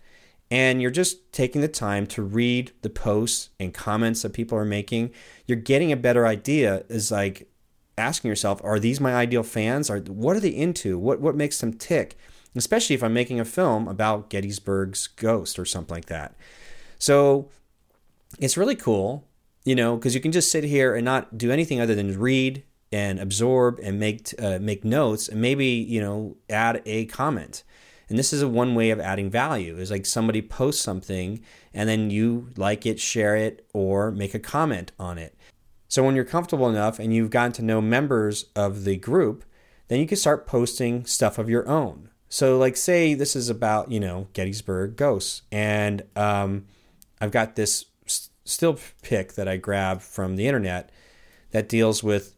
and 0.52 0.82
you're 0.82 0.92
just 0.92 1.32
taking 1.32 1.62
the 1.62 1.68
time 1.68 2.08
to 2.08 2.24
read 2.24 2.72
the 2.82 2.90
posts 2.90 3.50
and 3.60 3.74
comments 3.74 4.24
that 4.24 4.34
people 4.34 4.58
are 4.58 4.66
making. 4.66 5.12
You're 5.46 5.58
getting 5.58 5.92
a 5.92 5.98
better 5.98 6.26
idea 6.26 6.84
is 6.90 7.12
like 7.12 7.48
asking 7.98 8.30
yourself, 8.30 8.60
are 8.64 8.80
these 8.80 9.00
my 9.00 9.14
ideal 9.14 9.44
fans? 9.44 9.90
Are 9.90 10.00
what 10.00 10.36
are 10.36 10.40
they 10.40 10.50
into? 10.50 10.98
What 10.98 11.22
what 11.22 11.36
makes 11.36 11.60
them 11.60 11.74
tick? 11.74 12.18
Especially 12.56 12.96
if 12.96 13.04
I'm 13.04 13.14
making 13.14 13.40
a 13.40 13.46
film 13.46 13.88
about 13.88 14.30
Gettysburg's 14.30 15.08
ghost 15.08 15.60
or 15.60 15.66
something 15.66 15.94
like 15.94 16.06
that. 16.06 16.36
So 16.98 17.50
it's 18.40 18.58
really 18.58 18.76
cool, 18.76 19.28
you 19.66 19.76
know, 19.76 19.96
because 19.96 20.16
you 20.16 20.22
can 20.22 20.32
just 20.32 20.52
sit 20.52 20.64
here 20.64 20.96
and 20.96 21.06
not 21.06 21.38
do 21.38 21.52
anything 21.52 21.80
other 21.80 21.94
than 21.94 22.20
read 22.20 22.64
and 22.92 23.20
absorb 23.20 23.80
and 23.84 24.00
make 24.00 24.34
uh, 24.40 24.58
make 24.60 24.84
notes 24.84 25.28
and 25.28 25.40
maybe 25.40 25.66
you 25.66 26.02
know 26.02 26.38
add 26.50 26.82
a 26.88 27.06
comment. 27.06 27.64
And 28.10 28.17
this 28.17 28.34
is 28.34 28.41
a 28.41 28.48
one 28.48 28.76
way 28.76 28.89
of 28.89 29.00
adding 29.00 29.30
value. 29.30 29.78
Is 29.78 29.91
like 29.91 30.06
somebody 30.06 30.41
posts 30.41 30.82
something 30.82 31.41
and 31.74 31.88
then 31.88 32.10
you 32.10 32.50
like 32.58 32.86
it, 32.86 33.00
share 33.00 33.36
it, 33.36 33.67
or 33.74 34.12
make 34.12 34.34
a 34.34 34.39
comment 34.39 34.91
on 35.00 35.17
it. 35.17 35.36
So 35.88 36.04
when 36.04 36.15
you're 36.15 36.26
comfortable 36.26 36.69
enough 36.69 37.00
and 37.00 37.13
you've 37.13 37.32
gotten 37.32 37.52
to 37.54 37.63
know 37.63 37.82
members 37.82 38.45
of 38.56 38.84
the 38.84 38.95
group, 38.98 39.43
then 39.88 40.00
you 40.00 40.08
can 40.08 40.17
start 40.17 40.48
posting 40.48 41.06
stuff 41.06 41.38
of 41.38 41.50
your 41.50 41.67
own. 41.67 42.10
So, 42.30 42.60
like, 42.60 42.78
say 42.78 43.15
this 43.15 43.36
is 43.36 43.50
about, 43.50 43.91
you 43.91 44.00
know, 44.00 44.28
Gettysburg 44.34 44.95
ghosts, 44.95 45.41
and 45.52 46.04
um, 46.15 46.67
I've 47.19 47.32
got 47.32 47.56
this 47.56 47.86
still 48.45 48.80
pic 49.02 49.34
that 49.34 49.48
I 49.48 49.58
grabbed 49.58 50.04
from 50.04 50.36
the 50.36 50.48
internet 50.48 50.91
that 51.52 51.67
deals 51.67 52.04
with 52.04 52.36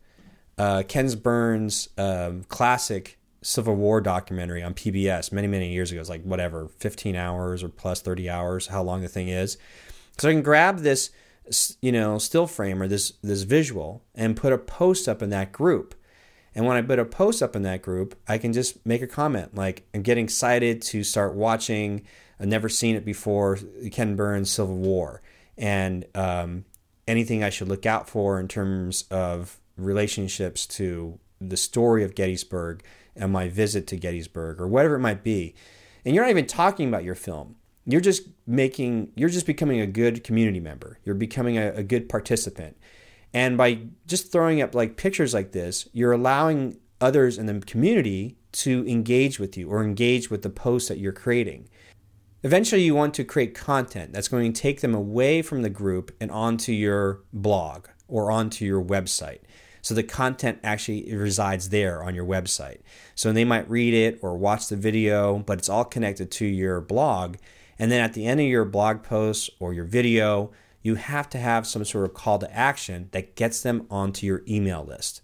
uh, 0.57 0.84
Ken 0.88 1.10
Burns' 1.17 1.89
um, 1.97 2.43
classic 2.45 3.17
Civil 3.43 3.75
War 3.75 4.01
documentary 4.01 4.62
on 4.62 4.73
PBS 4.73 5.32
many, 5.32 5.47
many 5.47 5.71
years 5.71 5.91
ago. 5.91 5.99
It's 5.99 6.10
like 6.10 6.23
whatever, 6.23 6.67
15 6.80 7.15
hours 7.15 7.63
or 7.63 7.69
plus 7.69 8.01
30 8.01 8.30
hours, 8.30 8.67
how 8.67 8.84
long 8.84 9.01
the 9.01 9.08
thing 9.08 9.30
is. 9.30 9.58
So 10.17 10.30
I 10.30 10.34
can 10.34 10.43
grab 10.43 10.80
this, 10.80 11.10
you 11.82 11.91
know, 11.91 12.17
still 12.17 12.47
frame 12.47 12.82
or 12.82 12.88
this 12.88 13.13
this 13.23 13.43
visual 13.43 14.04
and 14.13 14.38
put 14.38 14.54
a 14.54 14.58
post 14.58 15.08
up 15.08 15.21
in 15.21 15.30
that 15.32 15.51
group. 15.51 15.95
And 16.54 16.65
when 16.65 16.77
I 16.77 16.82
put 16.82 16.99
a 16.99 17.06
post 17.06 17.41
up 17.41 17.56
in 17.56 17.63
that 17.63 17.82
group, 17.82 18.15
I 18.27 18.38
can 18.38 18.54
just 18.54 18.86
make 18.86 19.01
a 19.01 19.08
comment 19.08 19.56
like, 19.56 19.88
I'm 19.93 20.01
getting 20.01 20.25
excited 20.25 20.82
to 20.84 21.04
start 21.04 21.34
watching. 21.34 22.04
I've 22.39 22.47
never 22.47 22.69
seen 22.69 22.95
it 22.95 23.06
before. 23.06 23.58
Ken 23.91 24.15
Burns' 24.15 24.51
Civil 24.51 24.77
War, 24.77 25.21
and 25.58 26.06
um, 26.13 26.65
anything 27.08 27.43
I 27.43 27.49
should 27.49 27.69
look 27.69 27.86
out 27.86 28.10
for 28.10 28.39
in 28.39 28.47
terms 28.47 29.06
of 29.10 29.60
relationships 29.77 30.65
to 30.67 31.19
the 31.39 31.58
story 31.58 32.04
of 32.04 32.15
Gettysburg 32.15 32.84
and 33.15 33.32
my 33.32 33.47
visit 33.50 33.88
to 33.88 33.97
Gettysburg 33.97 34.60
or 34.60 34.67
whatever 34.67 34.95
it 34.95 35.00
might 35.00 35.24
be. 35.24 35.56
And 36.06 36.15
you're 36.15 36.24
not 36.24 36.32
even 36.32 36.47
talking 36.47 36.88
about 36.88 37.04
your 37.04 37.15
film. 37.15 37.56
You're 37.86 38.02
just 38.02 38.24
making, 38.45 39.12
you're 39.15 39.30
just 39.30 39.45
becoming 39.45 39.82
a 39.82 39.88
good 39.88 40.24
community 40.24 40.60
member. 40.60 41.00
You're 41.04 41.15
becoming 41.15 41.58
a, 41.58 41.71
a 41.74 41.84
good 41.84 42.10
participant. 42.10 42.78
And 43.34 43.58
by 43.58 43.88
just 44.08 44.32
throwing 44.32 44.62
up 44.62 44.76
like 44.76 44.97
pictures 44.97 45.34
like 45.34 45.52
this, 45.52 45.88
you're 45.93 46.12
allowing 46.12 46.78
others 47.00 47.38
in 47.38 47.45
the 47.47 47.60
community 47.65 48.38
to 48.52 48.86
engage 48.88 49.39
with 49.39 49.58
you 49.58 49.69
or 49.69 49.84
engage 49.84 50.30
with 50.30 50.41
the 50.41 50.50
post 50.50 50.89
that 50.89 51.00
you're 51.00 51.12
creating. 51.12 51.69
Eventually, 52.43 52.82
you 52.82 52.95
want 52.95 53.13
to 53.15 53.24
create 53.24 53.54
content 53.54 54.13
that's 54.13 54.28
going 54.28 54.52
to 54.52 54.62
take 54.62 54.82
them 54.82 54.95
away 54.95 55.41
from 55.41 55.62
the 55.62 55.69
group 55.69 56.12
and 56.19 56.32
onto 56.32 56.71
your 56.71 57.21
blog 57.32 57.88
or 58.08 58.32
onto 58.32 58.65
your 58.65 58.84
website. 58.84 59.39
So 59.81 59.93
the 59.93 60.03
content 60.03 60.59
actually 60.63 61.13
resides 61.15 61.69
there 61.69 62.03
on 62.03 62.15
your 62.15 62.25
website. 62.25 62.81
So 63.15 63.31
they 63.31 63.45
might 63.45 63.69
read 63.69 63.93
it 63.93 64.19
or 64.21 64.37
watch 64.37 64.67
the 64.67 64.75
video, 64.75 65.39
but 65.39 65.57
it's 65.57 65.69
all 65.69 65.85
connected 65.85 66.31
to 66.31 66.45
your 66.45 66.81
blog. 66.81 67.37
And 67.79 67.91
then 67.91 68.01
at 68.01 68.13
the 68.13 68.27
end 68.27 68.39
of 68.39 68.45
your 68.45 68.65
blog 68.65 69.03
post 69.03 69.49
or 69.59 69.73
your 69.73 69.85
video, 69.85 70.51
you 70.83 70.95
have 70.95 71.29
to 71.29 71.37
have 71.37 71.67
some 71.67 71.85
sort 71.85 72.05
of 72.05 72.13
call 72.13 72.39
to 72.39 72.55
action 72.55 73.09
that 73.11 73.35
gets 73.35 73.61
them 73.61 73.85
onto 73.89 74.25
your 74.25 74.43
email 74.47 74.83
list. 74.83 75.21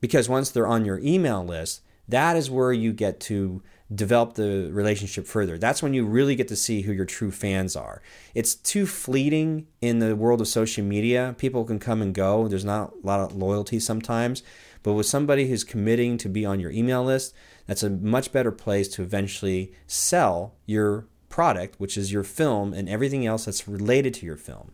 Because 0.00 0.28
once 0.28 0.50
they're 0.50 0.66
on 0.66 0.84
your 0.84 0.98
email 0.98 1.44
list, 1.44 1.82
that 2.08 2.36
is 2.36 2.50
where 2.50 2.72
you 2.72 2.92
get 2.92 3.20
to 3.20 3.62
develop 3.94 4.34
the 4.34 4.70
relationship 4.72 5.26
further. 5.26 5.58
That's 5.58 5.82
when 5.82 5.94
you 5.94 6.04
really 6.04 6.36
get 6.36 6.48
to 6.48 6.56
see 6.56 6.82
who 6.82 6.92
your 6.92 7.04
true 7.04 7.30
fans 7.30 7.74
are. 7.76 8.02
It's 8.34 8.54
too 8.54 8.86
fleeting 8.86 9.66
in 9.80 9.98
the 9.98 10.14
world 10.14 10.40
of 10.40 10.48
social 10.48 10.84
media. 10.84 11.34
People 11.38 11.64
can 11.64 11.78
come 11.78 12.00
and 12.00 12.14
go. 12.14 12.48
There's 12.48 12.64
not 12.64 12.92
a 13.02 13.06
lot 13.06 13.20
of 13.20 13.36
loyalty 13.36 13.80
sometimes. 13.80 14.42
But 14.82 14.94
with 14.94 15.06
somebody 15.06 15.48
who's 15.48 15.64
committing 15.64 16.18
to 16.18 16.28
be 16.28 16.44
on 16.44 16.60
your 16.60 16.70
email 16.70 17.04
list, 17.04 17.34
that's 17.66 17.82
a 17.82 17.90
much 17.90 18.32
better 18.32 18.52
place 18.52 18.88
to 18.88 19.02
eventually 19.02 19.72
sell 19.86 20.54
your 20.66 21.06
product, 21.28 21.76
which 21.78 21.96
is 21.96 22.12
your 22.12 22.24
film 22.24 22.72
and 22.74 22.88
everything 22.88 23.26
else 23.26 23.44
that's 23.44 23.68
related 23.68 24.14
to 24.14 24.26
your 24.26 24.36
film. 24.36 24.72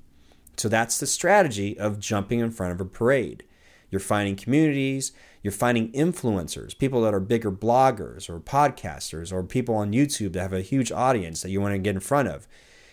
So 0.57 0.69
that's 0.69 0.99
the 0.99 1.07
strategy 1.07 1.79
of 1.79 2.01
jumping 2.01 2.41
in 2.41 2.51
front 2.51 2.73
of 2.73 2.81
a 2.81 2.85
parade. 2.85 3.45
You're 3.91 4.01
finding 4.01 4.37
communities, 4.37 5.13
you're 5.43 5.53
finding 5.53 5.93
influencers, 5.93 6.77
people 6.77 7.03
that 7.03 7.15
are 7.15 7.21
bigger 7.21 7.51
bloggers 7.51 8.29
or 8.29 8.41
podcasters 8.41 9.33
or 9.33 9.43
people 9.43 9.75
on 9.75 9.93
YouTube 9.93 10.33
that 10.35 10.43
have 10.43 10.53
a 10.53 10.61
huge 10.61 10.93
audience 10.93 11.43
that 11.43 11.51
you 11.51 11.61
want 11.61 11.75
to 11.75 11.79
get 11.79 11.95
in 11.95 12.01
front 12.01 12.29
of. 12.29 12.47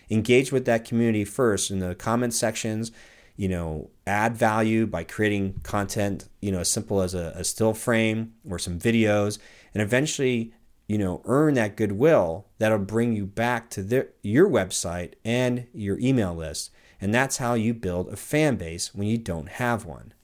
Engage 0.08 0.52
with 0.52 0.64
that 0.64 0.84
community 0.84 1.24
first 1.24 1.70
in 1.70 1.80
the 1.80 1.94
comment 1.94 2.32
sections, 2.32 2.92
you 3.36 3.48
know, 3.48 3.90
add 4.06 4.36
value 4.36 4.86
by 4.86 5.04
creating 5.04 5.60
content, 5.62 6.28
you 6.40 6.50
know, 6.50 6.60
as 6.60 6.70
simple 6.70 7.02
as 7.02 7.14
a, 7.14 7.32
a 7.36 7.44
still 7.44 7.74
frame 7.74 8.32
or 8.48 8.58
some 8.58 8.78
videos, 8.78 9.38
and 9.74 9.82
eventually, 9.82 10.54
you 10.88 10.96
know, 10.96 11.20
earn 11.24 11.54
that 11.54 11.76
goodwill 11.76 12.46
that'll 12.58 12.78
bring 12.78 13.14
you 13.14 13.26
back 13.26 13.68
to 13.70 13.82
their, 13.82 14.08
your 14.22 14.48
website 14.48 15.14
and 15.24 15.66
your 15.74 15.98
email 15.98 16.34
list. 16.34 16.70
And 17.00 17.12
that's 17.12 17.36
how 17.36 17.54
you 17.54 17.74
build 17.74 18.08
a 18.08 18.16
fan 18.16 18.56
base 18.56 18.94
when 18.94 19.08
you 19.08 19.18
don't 19.18 19.48
have 19.48 19.84
one. 19.84 20.14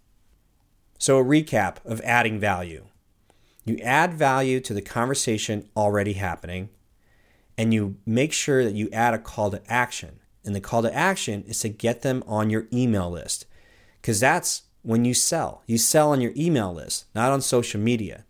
So, 1.02 1.18
a 1.18 1.24
recap 1.24 1.84
of 1.84 2.00
adding 2.02 2.38
value 2.38 2.84
you 3.64 3.76
add 3.78 4.14
value 4.14 4.60
to 4.60 4.72
the 4.72 4.80
conversation 4.80 5.68
already 5.76 6.12
happening, 6.12 6.68
and 7.58 7.74
you 7.74 7.96
make 8.06 8.32
sure 8.32 8.62
that 8.62 8.74
you 8.74 8.88
add 8.92 9.12
a 9.12 9.18
call 9.18 9.50
to 9.50 9.60
action. 9.66 10.20
And 10.44 10.54
the 10.54 10.60
call 10.60 10.80
to 10.82 10.94
action 10.94 11.42
is 11.48 11.58
to 11.62 11.68
get 11.68 12.02
them 12.02 12.22
on 12.24 12.50
your 12.50 12.68
email 12.72 13.10
list 13.10 13.46
because 14.00 14.20
that's 14.20 14.62
when 14.82 15.04
you 15.04 15.12
sell. 15.12 15.64
You 15.66 15.76
sell 15.76 16.12
on 16.12 16.20
your 16.20 16.34
email 16.36 16.72
list, 16.72 17.06
not 17.16 17.32
on 17.32 17.40
social 17.40 17.80
media. 17.80 18.24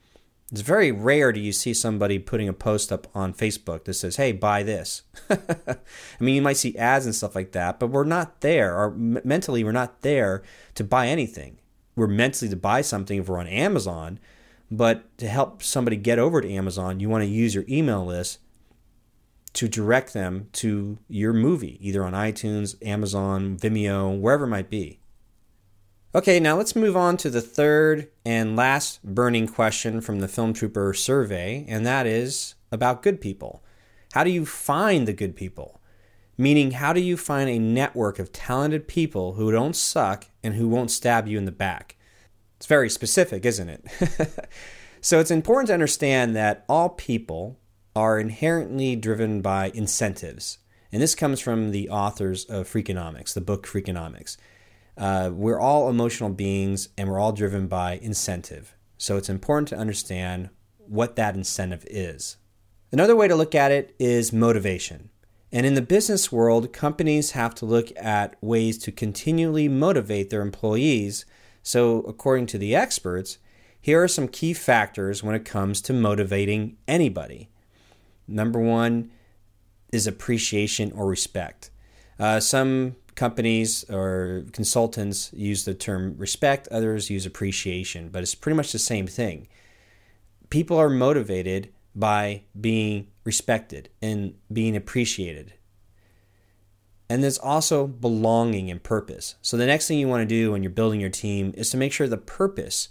It's 0.50 0.62
very 0.62 0.90
rare 0.90 1.30
do 1.30 1.40
you 1.40 1.52
see 1.52 1.74
somebody 1.74 2.18
putting 2.18 2.48
a 2.48 2.54
post 2.54 2.90
up 2.90 3.06
on 3.14 3.34
Facebook 3.34 3.84
that 3.84 3.94
says, 3.94 4.16
"Hey, 4.16 4.32
buy 4.32 4.62
this." 4.62 5.02
I 5.30 5.76
mean, 6.20 6.36
you 6.36 6.42
might 6.42 6.56
see 6.56 6.78
ads 6.78 7.04
and 7.04 7.14
stuff 7.14 7.34
like 7.34 7.52
that, 7.52 7.78
but 7.78 7.88
we're 7.88 8.04
not 8.04 8.40
there, 8.40 8.74
or 8.74 8.92
mentally, 8.92 9.62
we're 9.62 9.72
not 9.72 10.00
there 10.00 10.42
to 10.74 10.84
buy 10.84 11.08
anything 11.08 11.58
we're 11.94 12.06
mentally 12.06 12.48
to 12.48 12.56
buy 12.56 12.80
something 12.80 13.18
if 13.18 13.28
we're 13.28 13.38
on 13.38 13.46
Amazon, 13.46 14.18
but 14.70 15.16
to 15.18 15.28
help 15.28 15.62
somebody 15.62 15.96
get 15.96 16.18
over 16.18 16.40
to 16.40 16.50
Amazon, 16.50 17.00
you 17.00 17.08
want 17.08 17.22
to 17.22 17.28
use 17.28 17.54
your 17.54 17.64
email 17.68 18.04
list 18.04 18.38
to 19.52 19.68
direct 19.68 20.14
them 20.14 20.48
to 20.52 20.98
your 21.08 21.32
movie, 21.32 21.78
either 21.86 22.02
on 22.04 22.14
iTunes, 22.14 22.74
Amazon, 22.86 23.56
Vimeo, 23.58 24.18
wherever 24.18 24.44
it 24.44 24.48
might 24.48 24.70
be. 24.70 24.98
Okay, 26.14 26.40
now 26.40 26.56
let's 26.56 26.76
move 26.76 26.96
on 26.96 27.16
to 27.18 27.30
the 27.30 27.40
third 27.40 28.08
and 28.24 28.56
last 28.56 29.02
burning 29.02 29.46
question 29.46 30.00
from 30.00 30.20
the 30.20 30.28
Film 30.28 30.52
Trooper 30.52 30.94
survey, 30.94 31.64
and 31.68 31.86
that 31.86 32.06
is 32.06 32.54
about 32.70 33.02
good 33.02 33.20
people. 33.20 33.62
How 34.12 34.24
do 34.24 34.30
you 34.30 34.46
find 34.46 35.06
the 35.06 35.12
good 35.12 35.36
people? 35.36 35.80
Meaning, 36.42 36.72
how 36.72 36.92
do 36.92 37.00
you 37.00 37.16
find 37.16 37.48
a 37.48 37.60
network 37.60 38.18
of 38.18 38.32
talented 38.32 38.88
people 38.88 39.34
who 39.34 39.52
don't 39.52 39.76
suck 39.76 40.26
and 40.42 40.54
who 40.54 40.66
won't 40.66 40.90
stab 40.90 41.28
you 41.28 41.38
in 41.38 41.44
the 41.44 41.52
back? 41.52 41.94
It's 42.56 42.66
very 42.66 42.90
specific, 42.90 43.46
isn't 43.46 43.68
it? 43.68 44.48
so 45.00 45.20
it's 45.20 45.30
important 45.30 45.68
to 45.68 45.74
understand 45.74 46.34
that 46.34 46.64
all 46.68 46.88
people 46.88 47.60
are 47.94 48.18
inherently 48.18 48.96
driven 48.96 49.40
by 49.40 49.70
incentives. 49.72 50.58
And 50.90 51.00
this 51.00 51.14
comes 51.14 51.38
from 51.38 51.70
the 51.70 51.88
authors 51.88 52.44
of 52.46 52.68
Freakonomics, 52.68 53.34
the 53.34 53.40
book 53.40 53.64
Freakonomics. 53.64 54.36
Uh, 54.98 55.30
we're 55.32 55.60
all 55.60 55.88
emotional 55.88 56.30
beings 56.30 56.88
and 56.98 57.08
we're 57.08 57.20
all 57.20 57.30
driven 57.30 57.68
by 57.68 58.00
incentive. 58.02 58.74
So 58.98 59.16
it's 59.16 59.28
important 59.28 59.68
to 59.68 59.78
understand 59.78 60.50
what 60.76 61.14
that 61.14 61.36
incentive 61.36 61.86
is. 61.88 62.36
Another 62.90 63.14
way 63.14 63.28
to 63.28 63.36
look 63.36 63.54
at 63.54 63.70
it 63.70 63.94
is 64.00 64.32
motivation. 64.32 65.10
And 65.52 65.66
in 65.66 65.74
the 65.74 65.82
business 65.82 66.32
world, 66.32 66.72
companies 66.72 67.32
have 67.32 67.54
to 67.56 67.66
look 67.66 67.92
at 67.96 68.36
ways 68.40 68.78
to 68.78 68.92
continually 68.92 69.68
motivate 69.68 70.30
their 70.30 70.40
employees. 70.40 71.26
So, 71.62 71.98
according 72.00 72.46
to 72.46 72.58
the 72.58 72.74
experts, 72.74 73.36
here 73.78 74.02
are 74.02 74.08
some 74.08 74.28
key 74.28 74.54
factors 74.54 75.22
when 75.22 75.34
it 75.34 75.44
comes 75.44 75.82
to 75.82 75.92
motivating 75.92 76.78
anybody. 76.88 77.50
Number 78.26 78.58
one 78.58 79.10
is 79.92 80.06
appreciation 80.06 80.90
or 80.92 81.06
respect. 81.06 81.70
Uh, 82.18 82.40
some 82.40 82.96
companies 83.14 83.84
or 83.90 84.44
consultants 84.52 85.30
use 85.34 85.64
the 85.64 85.74
term 85.74 86.16
respect, 86.16 86.68
others 86.68 87.10
use 87.10 87.26
appreciation, 87.26 88.08
but 88.08 88.22
it's 88.22 88.34
pretty 88.34 88.56
much 88.56 88.72
the 88.72 88.78
same 88.78 89.06
thing. 89.06 89.48
People 90.48 90.78
are 90.78 90.88
motivated 90.88 91.72
by 91.94 92.42
being 92.58 93.08
respected 93.24 93.88
and 94.00 94.34
being 94.52 94.76
appreciated. 94.76 95.54
And 97.08 97.22
there's 97.22 97.38
also 97.38 97.86
belonging 97.86 98.70
and 98.70 98.82
purpose. 98.82 99.36
So 99.42 99.56
the 99.56 99.66
next 99.66 99.86
thing 99.86 99.98
you 99.98 100.08
want 100.08 100.22
to 100.22 100.34
do 100.34 100.52
when 100.52 100.62
you're 100.62 100.70
building 100.70 101.00
your 101.00 101.10
team 101.10 101.52
is 101.56 101.70
to 101.70 101.76
make 101.76 101.92
sure 101.92 102.08
the 102.08 102.16
purpose 102.16 102.88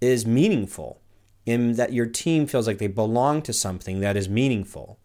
is 0.00 0.26
meaningful 0.26 1.02
and 1.46 1.76
that 1.76 1.92
your 1.92 2.06
team 2.06 2.46
feels 2.46 2.66
like 2.66 2.78
they 2.78 2.86
belong 2.86 3.42
to 3.42 3.52
something 3.52 4.00
that 4.00 4.16
is 4.16 4.28
meaningful. 4.28 4.98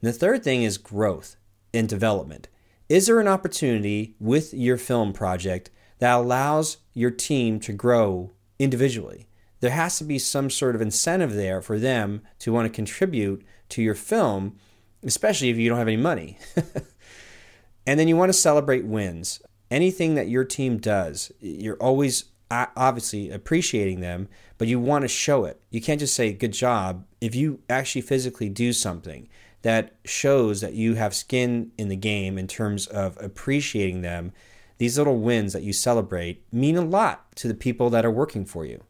And 0.00 0.08
the 0.08 0.18
third 0.18 0.42
thing 0.42 0.62
is 0.62 0.76
growth 0.76 1.36
and 1.72 1.88
development. 1.88 2.48
Is 2.88 3.06
there 3.06 3.20
an 3.20 3.28
opportunity 3.28 4.16
with 4.18 4.52
your 4.52 4.76
film 4.76 5.12
project 5.12 5.70
that 5.98 6.14
allows 6.14 6.78
your 6.94 7.10
team 7.10 7.60
to 7.60 7.72
grow 7.72 8.32
individually? 8.58 9.28
there 9.60 9.70
has 9.70 9.98
to 9.98 10.04
be 10.04 10.18
some 10.18 10.50
sort 10.50 10.74
of 10.74 10.80
incentive 10.80 11.34
there 11.34 11.60
for 11.60 11.78
them 11.78 12.22
to 12.38 12.52
want 12.52 12.66
to 12.66 12.74
contribute 12.74 13.44
to 13.70 13.82
your 13.82 13.94
film, 13.94 14.56
especially 15.02 15.50
if 15.50 15.56
you 15.56 15.68
don't 15.68 15.78
have 15.78 15.88
any 15.88 15.96
money. 15.96 16.38
and 17.86 17.98
then 17.98 18.08
you 18.08 18.16
want 18.16 18.30
to 18.30 18.38
celebrate 18.38 18.84
wins. 18.84 19.40
Anything 19.70 20.14
that 20.14 20.28
your 20.28 20.44
team 20.44 20.78
does, 20.78 21.30
you're 21.40 21.76
always 21.76 22.24
uh, 22.50 22.66
obviously 22.76 23.30
appreciating 23.30 24.00
them, 24.00 24.28
but 24.56 24.68
you 24.68 24.80
want 24.80 25.02
to 25.02 25.08
show 25.08 25.44
it. 25.44 25.60
You 25.70 25.80
can't 25.80 26.00
just 26.00 26.14
say 26.14 26.32
good 26.32 26.52
job. 26.52 27.04
If 27.20 27.34
you 27.34 27.60
actually 27.68 28.02
physically 28.02 28.48
do 28.48 28.72
something 28.72 29.28
that 29.62 29.96
shows 30.04 30.60
that 30.60 30.74
you 30.74 30.94
have 30.94 31.14
skin 31.14 31.72
in 31.76 31.88
the 31.88 31.96
game 31.96 32.38
in 32.38 32.46
terms 32.46 32.86
of 32.86 33.18
appreciating 33.20 34.02
them, 34.02 34.32
these 34.78 34.96
little 34.96 35.18
wins 35.18 35.52
that 35.52 35.62
you 35.62 35.72
celebrate 35.72 36.42
mean 36.52 36.76
a 36.76 36.84
lot 36.84 37.34
to 37.36 37.48
the 37.48 37.54
people 37.54 37.90
that 37.90 38.06
are 38.06 38.10
working 38.10 38.44
for 38.44 38.64
you. 38.64 38.82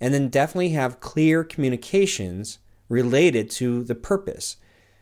And 0.00 0.12
then 0.12 0.28
definitely 0.28 0.70
have 0.70 1.00
clear 1.00 1.42
communications 1.42 2.58
related 2.88 3.50
to 3.50 3.82
the 3.84 3.94
purpose. 3.94 4.56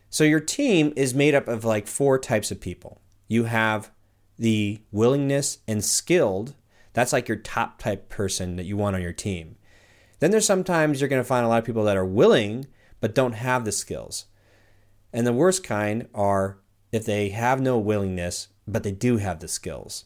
So 0.09 0.23
your 0.23 0.39
team 0.39 0.93
is 0.95 1.13
made 1.13 1.35
up 1.35 1.47
of 1.47 1.65
like 1.65 1.87
four 1.87 2.17
types 2.17 2.51
of 2.51 2.61
people. 2.61 3.01
You 3.27 3.45
have 3.45 3.91
the 4.37 4.81
willingness 4.91 5.59
and 5.67 5.83
skilled. 5.83 6.55
That's 6.93 7.13
like 7.13 7.27
your 7.27 7.37
top 7.37 7.79
type 7.79 8.09
person 8.09 8.55
that 8.55 8.65
you 8.65 8.77
want 8.77 8.95
on 8.95 9.01
your 9.01 9.13
team. 9.13 9.57
Then 10.19 10.31
there's 10.31 10.45
sometimes 10.45 11.01
you're 11.01 11.09
going 11.09 11.21
to 11.21 11.27
find 11.27 11.45
a 11.45 11.49
lot 11.49 11.59
of 11.59 11.65
people 11.65 11.83
that 11.83 11.97
are 11.97 12.05
willing 12.05 12.67
but 13.01 13.15
don't 13.15 13.33
have 13.33 13.65
the 13.65 13.71
skills. 13.71 14.25
And 15.13 15.27
the 15.27 15.33
worst 15.33 15.63
kind 15.63 16.07
are 16.13 16.57
if 16.91 17.05
they 17.05 17.29
have 17.29 17.61
no 17.61 17.77
willingness, 17.77 18.47
but 18.67 18.83
they 18.83 18.91
do 18.91 19.17
have 19.17 19.39
the 19.39 19.47
skills. 19.47 20.05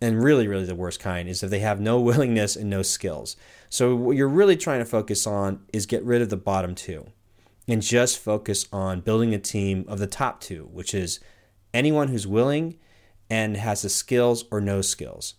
And 0.00 0.22
really, 0.22 0.46
really, 0.46 0.64
the 0.64 0.74
worst 0.74 1.00
kind 1.00 1.28
is 1.28 1.42
if 1.42 1.50
they 1.50 1.60
have 1.60 1.80
no 1.80 2.00
willingness 2.00 2.56
and 2.56 2.70
no 2.70 2.82
skills. 2.82 3.36
So, 3.68 3.94
what 3.94 4.16
you're 4.16 4.28
really 4.28 4.56
trying 4.56 4.78
to 4.78 4.84
focus 4.84 5.26
on 5.26 5.60
is 5.72 5.86
get 5.86 6.02
rid 6.04 6.22
of 6.22 6.30
the 6.30 6.36
bottom 6.36 6.74
two 6.74 7.06
and 7.66 7.82
just 7.82 8.18
focus 8.18 8.66
on 8.72 9.00
building 9.00 9.34
a 9.34 9.38
team 9.38 9.84
of 9.88 9.98
the 9.98 10.06
top 10.06 10.40
two, 10.40 10.68
which 10.72 10.94
is 10.94 11.20
anyone 11.74 12.08
who's 12.08 12.26
willing 12.26 12.78
and 13.28 13.56
has 13.56 13.82
the 13.82 13.90
skills 13.90 14.44
or 14.50 14.60
no 14.60 14.80
skills. 14.80 15.34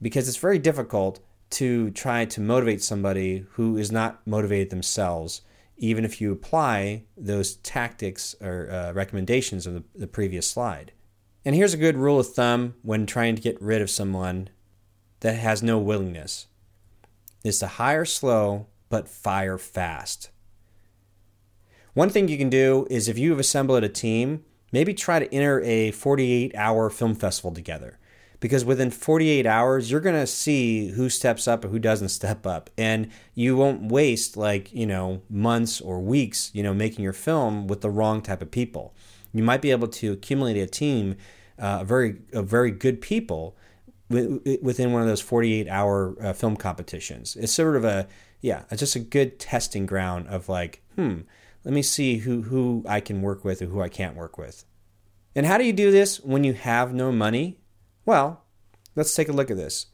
Because 0.00 0.28
it's 0.28 0.36
very 0.36 0.58
difficult 0.58 1.20
to 1.50 1.90
try 1.90 2.24
to 2.24 2.40
motivate 2.40 2.82
somebody 2.82 3.46
who 3.52 3.76
is 3.76 3.90
not 3.90 4.24
motivated 4.26 4.70
themselves 4.70 5.42
even 5.82 6.04
if 6.04 6.20
you 6.20 6.30
apply 6.30 7.02
those 7.16 7.56
tactics 7.56 8.36
or 8.40 8.70
uh, 8.70 8.92
recommendations 8.92 9.66
of 9.66 9.74
the, 9.74 9.84
the 9.96 10.06
previous 10.06 10.46
slide. 10.48 10.92
And 11.44 11.56
here's 11.56 11.74
a 11.74 11.78
good 11.78 11.96
rule 11.96 12.20
of 12.20 12.32
thumb 12.32 12.74
when 12.82 13.04
trying 13.04 13.34
to 13.34 13.42
get 13.42 13.60
rid 13.60 13.82
of 13.82 13.90
someone 13.90 14.48
that 15.20 15.34
has 15.34 15.60
no 15.60 15.78
willingness 15.78 16.46
is 17.44 17.58
to 17.58 17.66
hire 17.66 18.04
slow 18.04 18.66
but 18.88 19.08
fire 19.08 19.58
fast. 19.58 20.30
One 21.94 22.08
thing 22.08 22.28
you 22.28 22.38
can 22.38 22.50
do 22.50 22.86
is 22.90 23.08
if 23.08 23.18
you 23.18 23.30
have 23.30 23.38
assembled 23.38 23.84
a 23.84 23.88
team, 23.88 24.44
maybe 24.72 24.94
try 24.94 25.18
to 25.18 25.34
enter 25.34 25.60
a 25.60 25.90
48 25.90 26.54
hour 26.54 26.88
film 26.88 27.14
festival 27.14 27.52
together. 27.52 27.98
Because 28.40 28.64
within 28.64 28.90
48 28.90 29.46
hours 29.46 29.90
you're 29.90 30.00
going 30.00 30.18
to 30.18 30.26
see 30.26 30.88
who 30.88 31.08
steps 31.08 31.46
up 31.46 31.64
and 31.64 31.72
who 31.72 31.78
doesn't 31.78 32.08
step 32.20 32.46
up. 32.46 32.70
And 32.78 33.10
you 33.34 33.56
won't 33.56 33.92
waste 33.92 34.36
like 34.36 34.72
you 34.72 34.86
know 34.86 35.22
months 35.28 35.80
or 35.80 36.00
weeks 36.00 36.50
you 36.54 36.62
know 36.62 36.74
making 36.74 37.04
your 37.04 37.12
film 37.12 37.66
with 37.66 37.82
the 37.82 37.90
wrong 37.90 38.22
type 38.22 38.42
of 38.42 38.50
people. 38.50 38.94
You 39.32 39.42
might 39.42 39.62
be 39.62 39.70
able 39.70 39.88
to 39.88 40.12
accumulate 40.12 40.56
a 40.56 40.66
team 40.66 41.16
uh, 41.58 41.84
very 41.84 42.16
very 42.32 42.70
good 42.70 43.00
people 43.00 43.56
within 44.12 44.92
one 44.92 45.02
of 45.02 45.08
those 45.08 45.20
48 45.20 45.68
hour 45.68 46.16
uh, 46.20 46.32
film 46.32 46.56
competitions 46.56 47.36
it's 47.36 47.52
sort 47.52 47.76
of 47.76 47.84
a 47.84 48.06
yeah 48.40 48.64
it's 48.70 48.80
just 48.80 48.96
a 48.96 49.00
good 49.00 49.38
testing 49.38 49.86
ground 49.86 50.28
of 50.28 50.48
like 50.48 50.82
hmm 50.96 51.20
let 51.64 51.74
me 51.74 51.82
see 51.82 52.18
who 52.18 52.42
who 52.42 52.84
I 52.88 53.00
can 53.00 53.22
work 53.22 53.44
with 53.44 53.60
and 53.60 53.72
who 53.72 53.80
I 53.80 53.88
can't 53.88 54.16
work 54.16 54.38
with 54.38 54.64
and 55.34 55.46
how 55.46 55.58
do 55.58 55.64
you 55.64 55.72
do 55.72 55.90
this 55.90 56.20
when 56.20 56.44
you 56.44 56.52
have 56.52 56.92
no 56.92 57.10
money 57.10 57.58
well, 58.04 58.44
let's 58.96 59.14
take 59.14 59.28
a 59.28 59.32
look 59.32 59.50
at 59.50 59.56
this. 59.56 59.86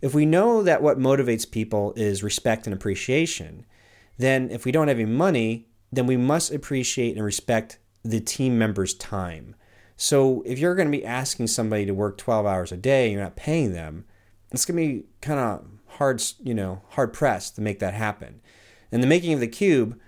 If 0.00 0.14
we 0.14 0.24
know 0.24 0.62
that 0.62 0.82
what 0.82 0.98
motivates 0.98 1.50
people 1.50 1.92
is 1.94 2.22
respect 2.22 2.66
and 2.66 2.72
appreciation, 2.74 3.66
then 4.16 4.50
if 4.50 4.64
we 4.64 4.72
don't 4.72 4.88
have 4.88 4.98
any 4.98 5.10
money, 5.10 5.68
then 5.92 6.06
we 6.06 6.16
must 6.16 6.52
appreciate 6.52 7.16
and 7.16 7.24
respect 7.24 7.78
the 8.02 8.20
team 8.20 8.58
member's 8.58 8.94
time. 8.94 9.54
So 10.02 10.42
if 10.46 10.58
you're 10.58 10.74
going 10.74 10.90
to 10.90 10.98
be 10.98 11.04
asking 11.04 11.48
somebody 11.48 11.84
to 11.84 11.92
work 11.92 12.16
12 12.16 12.46
hours 12.46 12.72
a 12.72 12.78
day 12.78 13.04
and 13.04 13.12
you're 13.12 13.22
not 13.22 13.36
paying 13.36 13.74
them, 13.74 14.06
it's 14.50 14.64
going 14.64 14.78
to 14.78 14.94
be 14.94 15.04
kind 15.20 15.38
of 15.38 15.66
hard, 15.98 16.22
you 16.42 16.54
know, 16.54 16.80
hard 16.92 17.12
pressed 17.12 17.56
to 17.56 17.60
make 17.60 17.80
that 17.80 17.92
happen. 17.92 18.40
In 18.90 19.02
the 19.02 19.06
making 19.06 19.34
of 19.34 19.40
the 19.40 19.46
cube, 19.46 20.00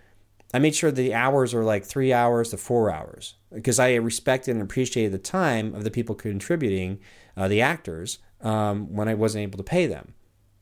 I 0.55 0.61
made 0.61 0.75
sure 0.75 0.91
the 0.91 1.13
hours 1.13 1.53
were 1.53 1.63
like 1.63 1.85
three 1.85 2.11
hours 2.11 2.49
to 2.51 2.57
four 2.57 2.91
hours 2.91 3.35
because 3.53 3.79
I 3.79 3.97
respected 3.97 4.53
and 4.53 4.63
appreciated 4.63 5.13
the 5.13 5.19
time 5.19 5.75
of 5.75 5.85
the 5.85 5.91
people 5.91 6.15
contributing 6.15 6.99
uh, 7.37 7.49
the 7.49 7.61
actors, 7.61 8.19
um, 8.41 8.97
when 8.97 9.09
I 9.09 9.15
wasn't 9.15 9.43
able 9.43 9.59
to 9.59 9.63
pay 9.63 9.87
them. 9.87 10.15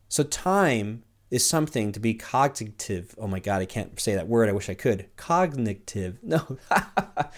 So 0.08 0.24
time 0.24 1.04
is 1.30 1.46
something 1.46 1.92
to 1.92 2.00
be 2.00 2.14
cognitive. 2.14 3.14
Oh 3.16 3.28
my 3.28 3.38
God, 3.38 3.62
I 3.62 3.66
can't 3.66 3.98
say 4.00 4.16
that 4.16 4.26
word. 4.26 4.48
I 4.48 4.52
wish 4.52 4.68
I 4.68 4.74
could. 4.74 5.06
Cognitive. 5.14 6.18
No, 6.24 6.58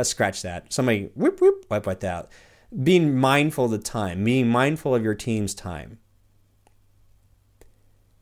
uh, 0.00 0.04
scratch 0.04 0.42
that. 0.42 0.72
Somebody 0.72 1.10
whoop 1.14 1.40
whoop 1.40 1.66
wipe 1.70 1.84
that 1.84 2.04
out. 2.04 2.28
Being 2.82 3.16
mindful 3.16 3.66
of 3.66 3.70
the 3.70 3.78
time, 3.78 4.24
being 4.24 4.48
mindful 4.48 4.94
of 4.94 5.02
your 5.02 5.14
team's 5.14 5.54
time. 5.54 5.98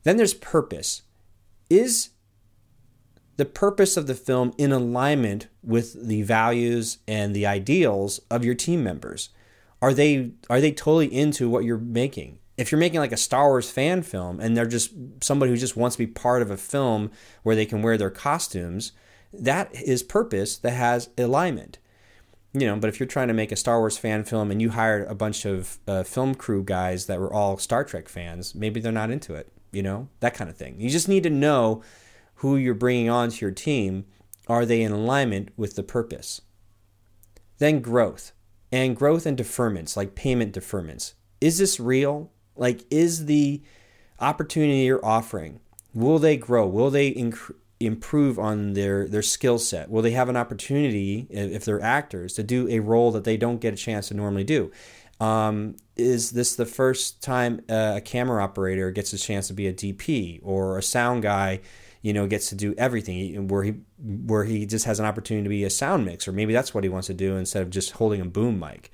Then 0.03 0.17
there's 0.17 0.33
purpose. 0.33 1.01
Is 1.69 2.09
the 3.35 3.45
purpose 3.45 3.97
of 3.97 4.07
the 4.07 4.15
film 4.15 4.53
in 4.57 4.71
alignment 4.71 5.47
with 5.61 6.07
the 6.07 6.21
values 6.21 6.99
and 7.07 7.35
the 7.35 7.45
ideals 7.45 8.19
of 8.31 8.45
your 8.45 8.55
team 8.55 8.83
members? 8.83 9.29
are 9.81 9.93
they 9.93 10.31
are 10.49 10.61
they 10.61 10.71
totally 10.71 11.13
into 11.13 11.49
what 11.49 11.63
you're 11.63 11.77
making? 11.77 12.39
If 12.57 12.71
you're 12.71 12.79
making 12.79 12.99
like 12.99 13.11
a 13.11 13.17
Star 13.17 13.47
Wars 13.47 13.69
fan 13.69 14.01
film 14.01 14.39
and 14.39 14.57
they're 14.57 14.65
just 14.65 14.91
somebody 15.21 15.51
who 15.51 15.57
just 15.57 15.77
wants 15.77 15.95
to 15.95 16.05
be 16.05 16.11
part 16.11 16.41
of 16.41 16.49
a 16.49 16.57
film 16.57 17.11
where 17.43 17.55
they 17.55 17.65
can 17.65 17.81
wear 17.81 17.97
their 17.97 18.09
costumes, 18.09 18.93
that 19.33 19.73
is 19.73 20.03
purpose 20.03 20.57
that 20.57 20.71
has 20.71 21.09
alignment. 21.17 21.79
You 22.53 22.65
know, 22.65 22.77
but 22.77 22.87
if 22.87 22.99
you're 22.99 23.07
trying 23.07 23.27
to 23.27 23.33
make 23.33 23.51
a 23.51 23.55
Star 23.55 23.79
Wars 23.79 23.97
fan 23.97 24.23
film 24.23 24.49
and 24.49 24.61
you 24.61 24.71
hired 24.71 25.07
a 25.07 25.15
bunch 25.15 25.45
of 25.45 25.77
uh, 25.87 26.03
film 26.03 26.33
crew 26.33 26.63
guys 26.63 27.05
that 27.05 27.19
were 27.19 27.31
all 27.31 27.57
Star 27.57 27.83
Trek 27.83 28.09
fans, 28.09 28.55
maybe 28.55 28.79
they're 28.79 28.91
not 28.91 29.11
into 29.11 29.35
it. 29.35 29.51
You 29.71 29.83
know, 29.83 30.07
that 30.21 30.33
kind 30.33 30.49
of 30.49 30.55
thing. 30.55 30.79
You 30.79 30.89
just 30.89 31.09
need 31.09 31.23
to 31.23 31.29
know 31.29 31.83
who 32.35 32.55
you're 32.55 32.73
bringing 32.73 33.09
onto 33.09 33.45
your 33.45 33.53
team. 33.53 34.05
Are 34.47 34.65
they 34.65 34.81
in 34.81 34.91
alignment 34.91 35.49
with 35.57 35.75
the 35.75 35.83
purpose? 35.83 36.41
Then 37.57 37.81
growth 37.81 38.31
and 38.71 38.95
growth 38.95 39.25
and 39.25 39.37
deferments, 39.37 39.97
like 39.97 40.15
payment 40.15 40.55
deferments. 40.55 41.13
Is 41.41 41.57
this 41.57 41.79
real? 41.79 42.31
Like, 42.55 42.85
is 42.89 43.25
the 43.25 43.61
opportunity 44.19 44.79
you're 44.79 45.05
offering, 45.05 45.59
will 45.93 46.19
they 46.19 46.37
grow? 46.37 46.65
Will 46.65 46.89
they 46.89 47.13
inc- 47.13 47.53
improve 47.79 48.39
on 48.39 48.73
their, 48.73 49.07
their 49.07 49.21
skill 49.21 49.59
set? 49.59 49.89
Will 49.89 50.01
they 50.01 50.11
have 50.11 50.29
an 50.29 50.37
opportunity, 50.37 51.27
if 51.29 51.65
they're 51.65 51.81
actors, 51.81 52.33
to 52.33 52.43
do 52.43 52.67
a 52.69 52.79
role 52.79 53.11
that 53.11 53.23
they 53.23 53.37
don't 53.37 53.61
get 53.61 53.73
a 53.73 53.77
chance 53.77 54.07
to 54.09 54.13
normally 54.13 54.43
do? 54.43 54.71
Um, 55.19 55.75
is 55.95 56.31
this 56.31 56.55
the 56.55 56.65
first 56.65 57.23
time 57.23 57.61
a 57.69 58.01
camera 58.03 58.43
operator 58.43 58.91
gets 58.91 59.13
a 59.13 59.17
chance 59.17 59.47
to 59.47 59.53
be 59.53 59.67
a 59.67 59.73
DP 59.73 60.39
or 60.43 60.77
a 60.77 60.83
sound 60.83 61.23
guy? 61.23 61.61
you 62.01 62.13
know, 62.13 62.27
gets 62.27 62.49
to 62.49 62.55
do 62.55 62.73
everything 62.77 63.49
where 63.49 63.63
he 63.63 63.73
where 63.97 64.45
he 64.45 64.65
just 64.65 64.85
has 64.85 64.99
an 64.99 65.05
opportunity 65.05 65.43
to 65.43 65.49
be 65.49 65.63
a 65.63 65.69
sound 65.69 66.05
mix, 66.05 66.27
or 66.27 66.31
maybe 66.31 66.53
that's 66.53 66.73
what 66.73 66.83
he 66.85 66.89
wants 66.89 67.07
to 67.07 67.13
do 67.13 67.35
instead 67.35 67.61
of 67.61 67.69
just 67.69 67.91
holding 67.91 68.21
a 68.21 68.25
boom 68.25 68.59
mic. 68.59 68.91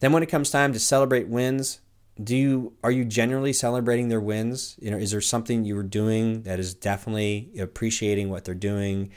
Then 0.00 0.12
when 0.12 0.22
it 0.22 0.28
comes 0.28 0.50
time 0.50 0.72
to 0.72 0.78
celebrate 0.78 1.28
wins, 1.28 1.80
do 2.22 2.36
you 2.36 2.72
are 2.82 2.90
you 2.90 3.04
generally 3.04 3.52
celebrating 3.52 4.08
their 4.08 4.20
wins? 4.20 4.76
You 4.80 4.90
know, 4.90 4.96
is 4.96 5.12
there 5.12 5.20
something 5.20 5.64
you 5.64 5.76
were 5.76 5.82
doing 5.82 6.42
that 6.42 6.58
is 6.58 6.74
definitely 6.74 7.50
appreciating 7.58 8.28
what 8.28 8.44
they're 8.44 8.54
doing 8.54 9.10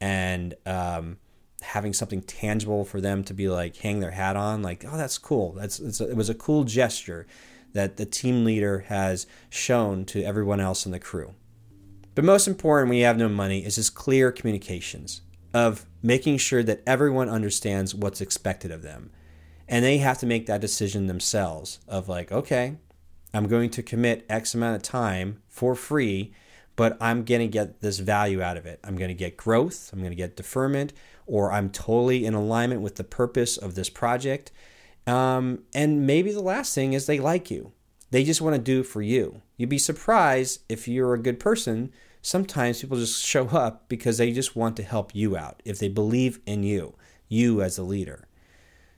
and 0.00 0.54
um, 0.64 1.18
having 1.60 1.92
something 1.92 2.22
tangible 2.22 2.84
for 2.84 3.00
them 3.00 3.24
to 3.24 3.34
be 3.34 3.48
like 3.48 3.76
hang 3.76 4.00
their 4.00 4.12
hat 4.12 4.36
on? 4.36 4.62
Like, 4.62 4.84
oh, 4.86 4.96
that's 4.96 5.18
cool. 5.18 5.52
That's 5.52 6.00
a, 6.00 6.10
it 6.10 6.16
was 6.16 6.30
a 6.30 6.34
cool 6.34 6.64
gesture 6.64 7.26
that 7.72 7.98
the 7.98 8.06
team 8.06 8.44
leader 8.44 8.80
has 8.88 9.26
shown 9.50 10.06
to 10.06 10.22
everyone 10.22 10.60
else 10.60 10.86
in 10.86 10.92
the 10.92 10.98
crew. 10.98 11.34
But 12.14 12.24
most 12.24 12.48
important 12.48 12.88
when 12.88 12.98
you 12.98 13.04
have 13.04 13.18
no 13.18 13.28
money 13.28 13.66
is 13.66 13.74
just 13.74 13.94
clear 13.94 14.32
communications 14.32 15.20
of 15.52 15.84
making 16.02 16.38
sure 16.38 16.62
that 16.62 16.82
everyone 16.86 17.28
understands 17.28 17.94
what's 17.94 18.22
expected 18.22 18.70
of 18.70 18.80
them. 18.80 19.10
And 19.68 19.84
they 19.84 19.98
have 19.98 20.18
to 20.18 20.26
make 20.26 20.46
that 20.46 20.60
decision 20.60 21.06
themselves 21.06 21.80
of 21.88 22.08
like, 22.08 22.30
okay, 22.30 22.76
I'm 23.34 23.48
going 23.48 23.70
to 23.70 23.82
commit 23.82 24.24
X 24.28 24.54
amount 24.54 24.76
of 24.76 24.82
time 24.82 25.42
for 25.48 25.74
free, 25.74 26.32
but 26.76 26.96
I'm 27.00 27.24
going 27.24 27.40
to 27.40 27.48
get 27.48 27.80
this 27.80 27.98
value 27.98 28.42
out 28.42 28.56
of 28.56 28.66
it. 28.66 28.80
I'm 28.84 28.96
going 28.96 29.08
to 29.08 29.14
get 29.14 29.36
growth, 29.36 29.90
I'm 29.92 29.98
going 29.98 30.10
to 30.12 30.16
get 30.16 30.36
deferment, 30.36 30.92
or 31.26 31.52
I'm 31.52 31.70
totally 31.70 32.24
in 32.24 32.34
alignment 32.34 32.80
with 32.80 32.96
the 32.96 33.04
purpose 33.04 33.56
of 33.56 33.74
this 33.74 33.90
project. 33.90 34.52
Um, 35.06 35.64
and 35.74 36.06
maybe 36.06 36.32
the 36.32 36.40
last 36.40 36.74
thing 36.74 36.92
is 36.92 37.06
they 37.06 37.18
like 37.18 37.50
you. 37.50 37.72
They 38.10 38.24
just 38.24 38.40
want 38.40 38.54
to 38.54 38.62
do 38.62 38.82
for 38.82 39.02
you. 39.02 39.42
You'd 39.56 39.68
be 39.68 39.78
surprised 39.78 40.60
if 40.68 40.86
you're 40.86 41.14
a 41.14 41.18
good 41.22 41.40
person 41.40 41.92
sometimes 42.26 42.80
people 42.80 42.98
just 42.98 43.24
show 43.24 43.46
up 43.50 43.88
because 43.88 44.18
they 44.18 44.32
just 44.32 44.56
want 44.56 44.76
to 44.76 44.82
help 44.82 45.14
you 45.14 45.36
out, 45.36 45.62
if 45.64 45.78
they 45.78 45.88
believe 45.88 46.40
in 46.44 46.64
you, 46.64 46.94
you 47.28 47.62
as 47.62 47.78
a 47.78 47.84
leader. 47.84 48.25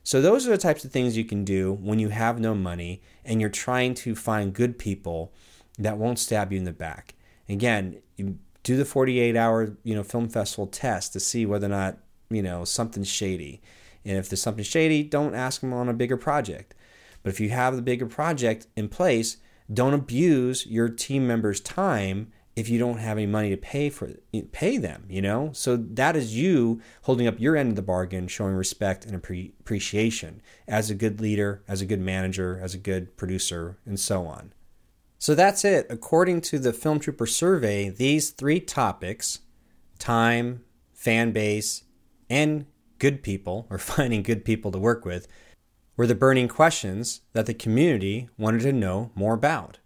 So, 0.09 0.21
those 0.21 0.47
are 0.47 0.49
the 0.49 0.57
types 0.57 0.83
of 0.83 0.91
things 0.91 1.15
you 1.15 1.23
can 1.23 1.45
do 1.45 1.71
when 1.71 1.99
you 1.99 2.09
have 2.09 2.39
no 2.39 2.55
money 2.55 3.03
and 3.23 3.39
you're 3.39 3.51
trying 3.51 3.93
to 3.93 4.15
find 4.15 4.55
good 4.55 4.79
people 4.79 5.31
that 5.77 5.99
won't 5.99 6.17
stab 6.17 6.51
you 6.51 6.57
in 6.57 6.63
the 6.63 6.73
back. 6.73 7.13
Again, 7.47 8.01
do 8.17 8.75
the 8.75 8.85
48 8.85 9.35
hour 9.35 9.77
you 9.83 9.93
know 9.93 10.01
film 10.01 10.27
festival 10.27 10.65
test 10.65 11.13
to 11.13 11.19
see 11.19 11.45
whether 11.45 11.67
or 11.67 11.69
not 11.69 11.99
you 12.31 12.41
know 12.41 12.65
something's 12.65 13.07
shady 13.07 13.61
and 14.03 14.17
if 14.17 14.27
there's 14.27 14.41
something 14.41 14.63
shady 14.63 15.03
don't 15.03 15.35
ask 15.35 15.61
them 15.61 15.73
on 15.73 15.87
a 15.87 15.93
bigger 15.93 16.17
project 16.17 16.73
but 17.21 17.29
if 17.29 17.39
you 17.39 17.49
have 17.49 17.75
the 17.75 17.81
bigger 17.83 18.07
project 18.07 18.65
in 18.75 18.89
place 18.89 19.37
don't 19.71 19.93
abuse 19.93 20.65
your 20.65 20.89
team 20.89 21.27
members 21.27 21.59
time 21.61 22.31
if 22.59 22.69
you 22.69 22.77
don't 22.77 22.99
have 22.99 23.17
any 23.17 23.25
money 23.25 23.49
to 23.49 23.57
pay 23.57 23.89
for 23.89 24.11
pay 24.51 24.77
them 24.77 25.05
you 25.09 25.21
know 25.21 25.49
so 25.53 25.77
that 25.77 26.15
is 26.15 26.35
you 26.35 26.81
holding 27.03 27.27
up 27.27 27.39
your 27.39 27.55
end 27.55 27.69
of 27.69 27.75
the 27.75 27.81
bargain 27.81 28.27
showing 28.27 28.53
respect 28.53 29.05
and 29.05 29.15
appreciation 29.15 30.41
as 30.67 30.89
a 30.89 30.95
good 30.95 31.19
leader 31.21 31.63
as 31.67 31.81
a 31.81 31.85
good 31.85 32.01
manager 32.01 32.59
as 32.61 32.73
a 32.73 32.77
good 32.77 33.15
producer 33.17 33.77
and 33.85 33.99
so 33.99 34.25
on 34.25 34.51
so 35.21 35.35
that's 35.35 35.65
it. 35.65 35.85
According 35.89 36.39
to 36.41 36.59
the 36.59 36.71
Film 36.71 36.97
Trooper 36.97 37.27
survey, 37.27 37.89
these 37.89 38.29
three 38.29 38.61
topics 38.61 39.39
time, 39.99 40.63
fan 40.93 41.33
base, 41.33 41.83
and 42.29 42.65
good 42.99 43.21
people, 43.21 43.67
or 43.69 43.77
finding 43.77 44.23
good 44.23 44.45
people 44.45 44.71
to 44.71 44.79
work 44.79 45.03
with, 45.03 45.27
were 45.97 46.07
the 46.07 46.15
burning 46.15 46.47
questions 46.47 47.21
that 47.33 47.45
the 47.45 47.53
community 47.53 48.29
wanted 48.37 48.61
to 48.61 48.71
know 48.71 49.11
more 49.13 49.33
about. 49.33 49.79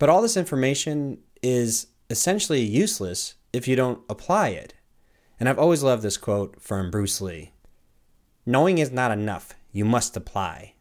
But 0.00 0.08
all 0.08 0.20
this 0.20 0.36
information 0.36 1.18
is 1.42 1.88
essentially 2.08 2.60
useless 2.60 3.34
if 3.52 3.66
you 3.66 3.76
don't 3.76 4.02
apply 4.08 4.48
it. 4.48 4.74
And 5.38 5.48
I've 5.48 5.58
always 5.58 5.82
loved 5.82 6.02
this 6.02 6.16
quote 6.16 6.60
from 6.60 6.90
Bruce 6.90 7.20
Lee 7.20 7.52
Knowing 8.46 8.78
is 8.78 8.90
not 8.90 9.10
enough, 9.10 9.54
you 9.72 9.84
must 9.84 10.16
apply. 10.16 10.74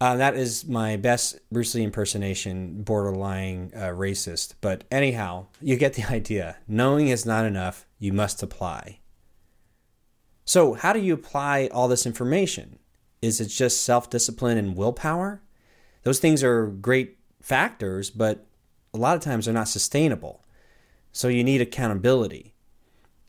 Uh, 0.00 0.16
that 0.16 0.34
is 0.36 0.66
my 0.66 0.96
best 0.96 1.38
Bruce 1.50 1.74
Lee 1.74 1.82
impersonation, 1.82 2.82
borderline 2.82 3.72
uh, 3.74 3.88
racist. 3.88 4.54
But 4.60 4.84
anyhow, 4.90 5.46
you 5.60 5.76
get 5.76 5.94
the 5.94 6.04
idea. 6.10 6.58
Knowing 6.68 7.08
is 7.08 7.24
not 7.24 7.44
enough, 7.44 7.86
you 7.98 8.12
must 8.12 8.42
apply. 8.42 9.00
So, 10.44 10.74
how 10.74 10.92
do 10.92 11.00
you 11.00 11.14
apply 11.14 11.68
all 11.72 11.88
this 11.88 12.06
information? 12.06 12.78
Is 13.22 13.40
it 13.40 13.46
just 13.46 13.82
self 13.82 14.10
discipline 14.10 14.58
and 14.58 14.76
willpower? 14.76 15.42
Those 16.04 16.20
things 16.20 16.44
are 16.44 16.68
great 16.68 17.18
factors, 17.42 18.10
but 18.10 18.45
a 18.96 19.00
lot 19.00 19.16
of 19.16 19.22
times 19.22 19.44
they're 19.44 19.54
not 19.54 19.68
sustainable. 19.68 20.44
So, 21.12 21.28
you 21.28 21.44
need 21.44 21.60
accountability. 21.60 22.54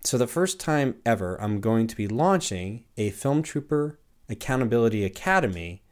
So, 0.04 0.18
the 0.18 0.28
first 0.28 0.60
time 0.60 0.96
ever, 1.06 1.40
I'm 1.42 1.62
going 1.62 1.88
to 1.88 1.96
be 1.96 2.08
launching 2.08 2.86
a 2.98 3.10
Film 3.12 3.44
Trooper 3.44 4.00
Accountability 4.30 5.04
Academy 5.04 5.84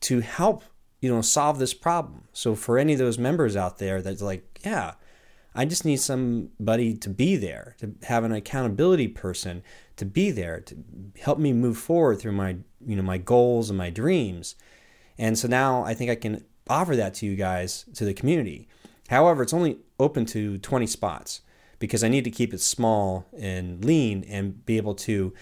to 0.00 0.20
help 0.20 0.64
you 1.02 1.12
know 1.12 1.20
solve 1.20 1.58
this 1.58 1.74
problem. 1.74 2.24
So 2.32 2.54
for 2.54 2.78
any 2.78 2.94
of 2.94 2.98
those 2.98 3.18
members 3.18 3.56
out 3.56 3.78
there 3.78 4.00
that's 4.00 4.22
like, 4.22 4.60
yeah, 4.64 4.94
I 5.54 5.66
just 5.66 5.84
need 5.84 6.00
somebody 6.00 6.94
to 6.94 7.10
be 7.10 7.36
there, 7.36 7.76
to 7.80 7.92
have 8.04 8.24
an 8.24 8.32
accountability 8.32 9.08
person 9.08 9.62
to 9.96 10.06
be 10.06 10.30
there 10.30 10.60
to 10.60 10.76
help 11.20 11.38
me 11.38 11.52
move 11.52 11.76
forward 11.76 12.20
through 12.20 12.32
my 12.32 12.56
you 12.86 12.96
know 12.96 13.02
my 13.02 13.18
goals 13.18 13.68
and 13.68 13.76
my 13.76 13.90
dreams. 13.90 14.54
And 15.18 15.38
so 15.38 15.48
now 15.48 15.84
I 15.84 15.92
think 15.92 16.10
I 16.10 16.14
can 16.14 16.44
offer 16.68 16.96
that 16.96 17.14
to 17.14 17.26
you 17.26 17.36
guys 17.36 17.84
to 17.94 18.04
the 18.04 18.14
community. 18.14 18.68
However, 19.08 19.42
it's 19.42 19.52
only 19.52 19.78
open 19.98 20.24
to 20.26 20.58
20 20.58 20.86
spots 20.86 21.40
because 21.78 22.04
I 22.04 22.08
need 22.08 22.24
to 22.24 22.30
keep 22.30 22.54
it 22.54 22.60
small 22.60 23.26
and 23.36 23.84
lean 23.84 24.24
and 24.28 24.64
be 24.64 24.76
able 24.76 24.94
to 24.94 25.34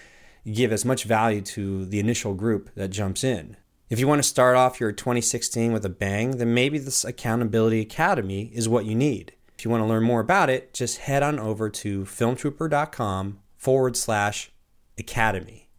give 0.51 0.71
as 0.71 0.85
much 0.85 1.03
value 1.03 1.41
to 1.41 1.85
the 1.85 1.99
initial 1.99 2.33
group 2.33 2.73
that 2.75 2.89
jumps 2.89 3.23
in. 3.23 3.57
If 3.89 3.99
you 3.99 4.07
want 4.07 4.19
to 4.19 4.27
start 4.27 4.55
off 4.55 4.79
your 4.79 4.91
2016 4.91 5.73
with 5.73 5.85
a 5.85 5.89
bang, 5.89 6.37
then 6.37 6.53
maybe 6.53 6.77
this 6.77 7.03
Accountability 7.03 7.81
Academy 7.81 8.49
is 8.53 8.69
what 8.69 8.85
you 8.85 8.95
need. 8.95 9.33
If 9.57 9.65
you 9.65 9.69
want 9.69 9.83
to 9.83 9.87
learn 9.87 10.03
more 10.03 10.21
about 10.21 10.49
it, 10.49 10.73
just 10.73 10.99
head 10.99 11.21
on 11.21 11.37
over 11.37 11.69
to 11.69 12.05
filmtrooper.com 12.05 13.39
forward 13.57 13.95
slash 13.95 14.51
academy. 14.97 15.69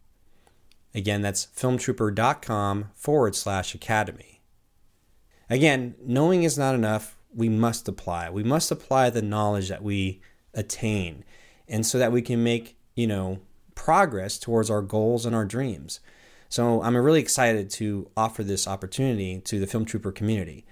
Again, 0.95 1.21
that's 1.21 1.47
filmtrooper.com 1.47 2.91
forward 2.93 3.35
slash 3.35 3.73
academy. 3.75 4.41
Again, 5.49 5.95
knowing 6.01 6.43
is 6.43 6.57
not 6.57 6.75
enough. 6.75 7.17
We 7.35 7.49
must 7.49 7.87
apply. 7.87 8.29
We 8.29 8.43
must 8.43 8.71
apply 8.71 9.09
the 9.09 9.21
knowledge 9.21 9.69
that 9.69 9.83
we 9.83 10.21
attain, 10.53 11.23
and 11.67 11.85
so 11.85 11.97
that 11.97 12.11
we 12.11 12.21
can 12.21 12.43
make, 12.43 12.77
you 12.95 13.07
know, 13.07 13.39
progress 13.75 14.37
towards 14.37 14.69
our 14.69 14.81
goals 14.81 15.25
and 15.25 15.35
our 15.35 15.45
dreams. 15.45 15.99
So 16.49 16.83
I'm 16.83 16.95
really 16.95 17.19
excited 17.19 17.71
to 17.71 18.11
offer 18.15 18.43
this 18.43 18.67
opportunity 18.67 19.39
to 19.39 19.59
the 19.59 19.65
Film 19.65 19.85
Trooper 19.85 20.11
community. 20.11 20.65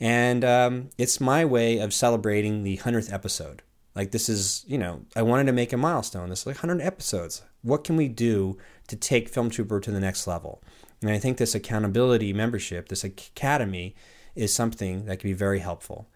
And 0.00 0.44
um, 0.44 0.90
it's 0.98 1.20
my 1.20 1.44
way 1.44 1.78
of 1.78 1.94
celebrating 1.94 2.64
the 2.64 2.78
100th 2.78 3.12
episode. 3.12 3.62
Like, 3.94 4.10
this 4.10 4.28
is, 4.28 4.64
you 4.66 4.78
know, 4.78 5.02
I 5.14 5.22
wanted 5.22 5.44
to 5.44 5.52
make 5.52 5.72
a 5.72 5.76
milestone. 5.76 6.30
This 6.30 6.40
is 6.40 6.46
like 6.46 6.56
100 6.56 6.82
episodes. 6.82 7.42
What 7.62 7.84
can 7.84 7.94
we 7.96 8.08
do 8.08 8.58
to 8.88 8.96
take 8.96 9.28
Film 9.28 9.48
Trooper 9.48 9.78
to 9.78 9.92
the 9.92 10.00
next 10.00 10.26
level? 10.26 10.60
And 11.02 11.10
I 11.10 11.18
think 11.18 11.38
this 11.38 11.54
accountability 11.54 12.32
membership, 12.32 12.88
this 12.88 13.04
academy, 13.04 13.94
is 14.34 14.54
something 14.54 15.06
that 15.06 15.18
can 15.18 15.30
be 15.30 15.34
very 15.34 15.60
helpful. 15.60 16.08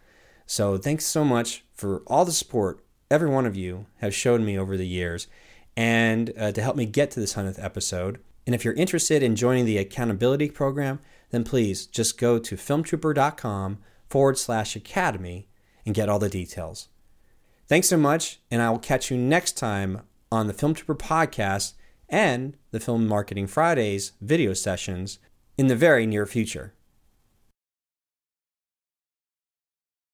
So, 0.47 0.79
thanks 0.79 1.05
so 1.05 1.25
much 1.25 1.65
for 1.75 2.03
all 2.07 2.25
the 2.25 2.33
support 2.33 2.85
every 3.11 3.29
one 3.29 3.47
of 3.47 3.57
you 3.57 3.87
have 3.97 4.15
shown 4.15 4.45
me 4.45 4.59
over 4.59 4.77
the 4.77 4.87
years 4.87 5.29
and 5.77 6.33
uh, 6.39 6.53
to 6.53 6.63
help 6.63 6.77
me 6.77 6.87
get 6.87 7.11
to 7.13 7.21
this 7.21 7.35
100th 7.35 7.63
episode. 7.63 8.19
And 8.47 8.55
if 8.55 8.65
you're 8.65 8.75
interested 8.75 9.23
in 9.23 9.37
joining 9.37 9.65
the 9.65 9.79
accountability 9.79 10.51
program, 10.51 11.01
then 11.31 11.45
please 11.45 11.87
just 11.87 12.19
go 12.19 12.39
to 12.39 12.57
filmtrooper.com 12.57 13.79
forward 14.09 14.39
slash 14.39 14.77
academy 14.77 15.49
and 15.85 15.95
get 15.95 16.09
all 16.09 16.19
the 16.19 16.29
details. 16.29 16.89
Thanks 17.69 17.89
so 17.89 17.97
much, 17.97 18.41
and 18.51 18.63
I 18.63 18.71
will 18.71 18.79
catch 18.79 19.11
you 19.11 19.17
next 19.17 19.53
time 19.53 20.03
on 20.31 20.47
the 20.47 20.53
Film 20.53 20.75
Trooper 20.75 20.95
podcast 20.95 21.75
and 22.09 22.57
the 22.71 22.81
Film 22.81 23.07
Marketing 23.09 23.49
Fridays 23.49 24.13
video 24.21 24.53
sessions 24.53 25.19
in 25.59 25.67
the 25.67 25.77
very 25.77 26.07
near 26.07 26.27
future. 26.27 26.76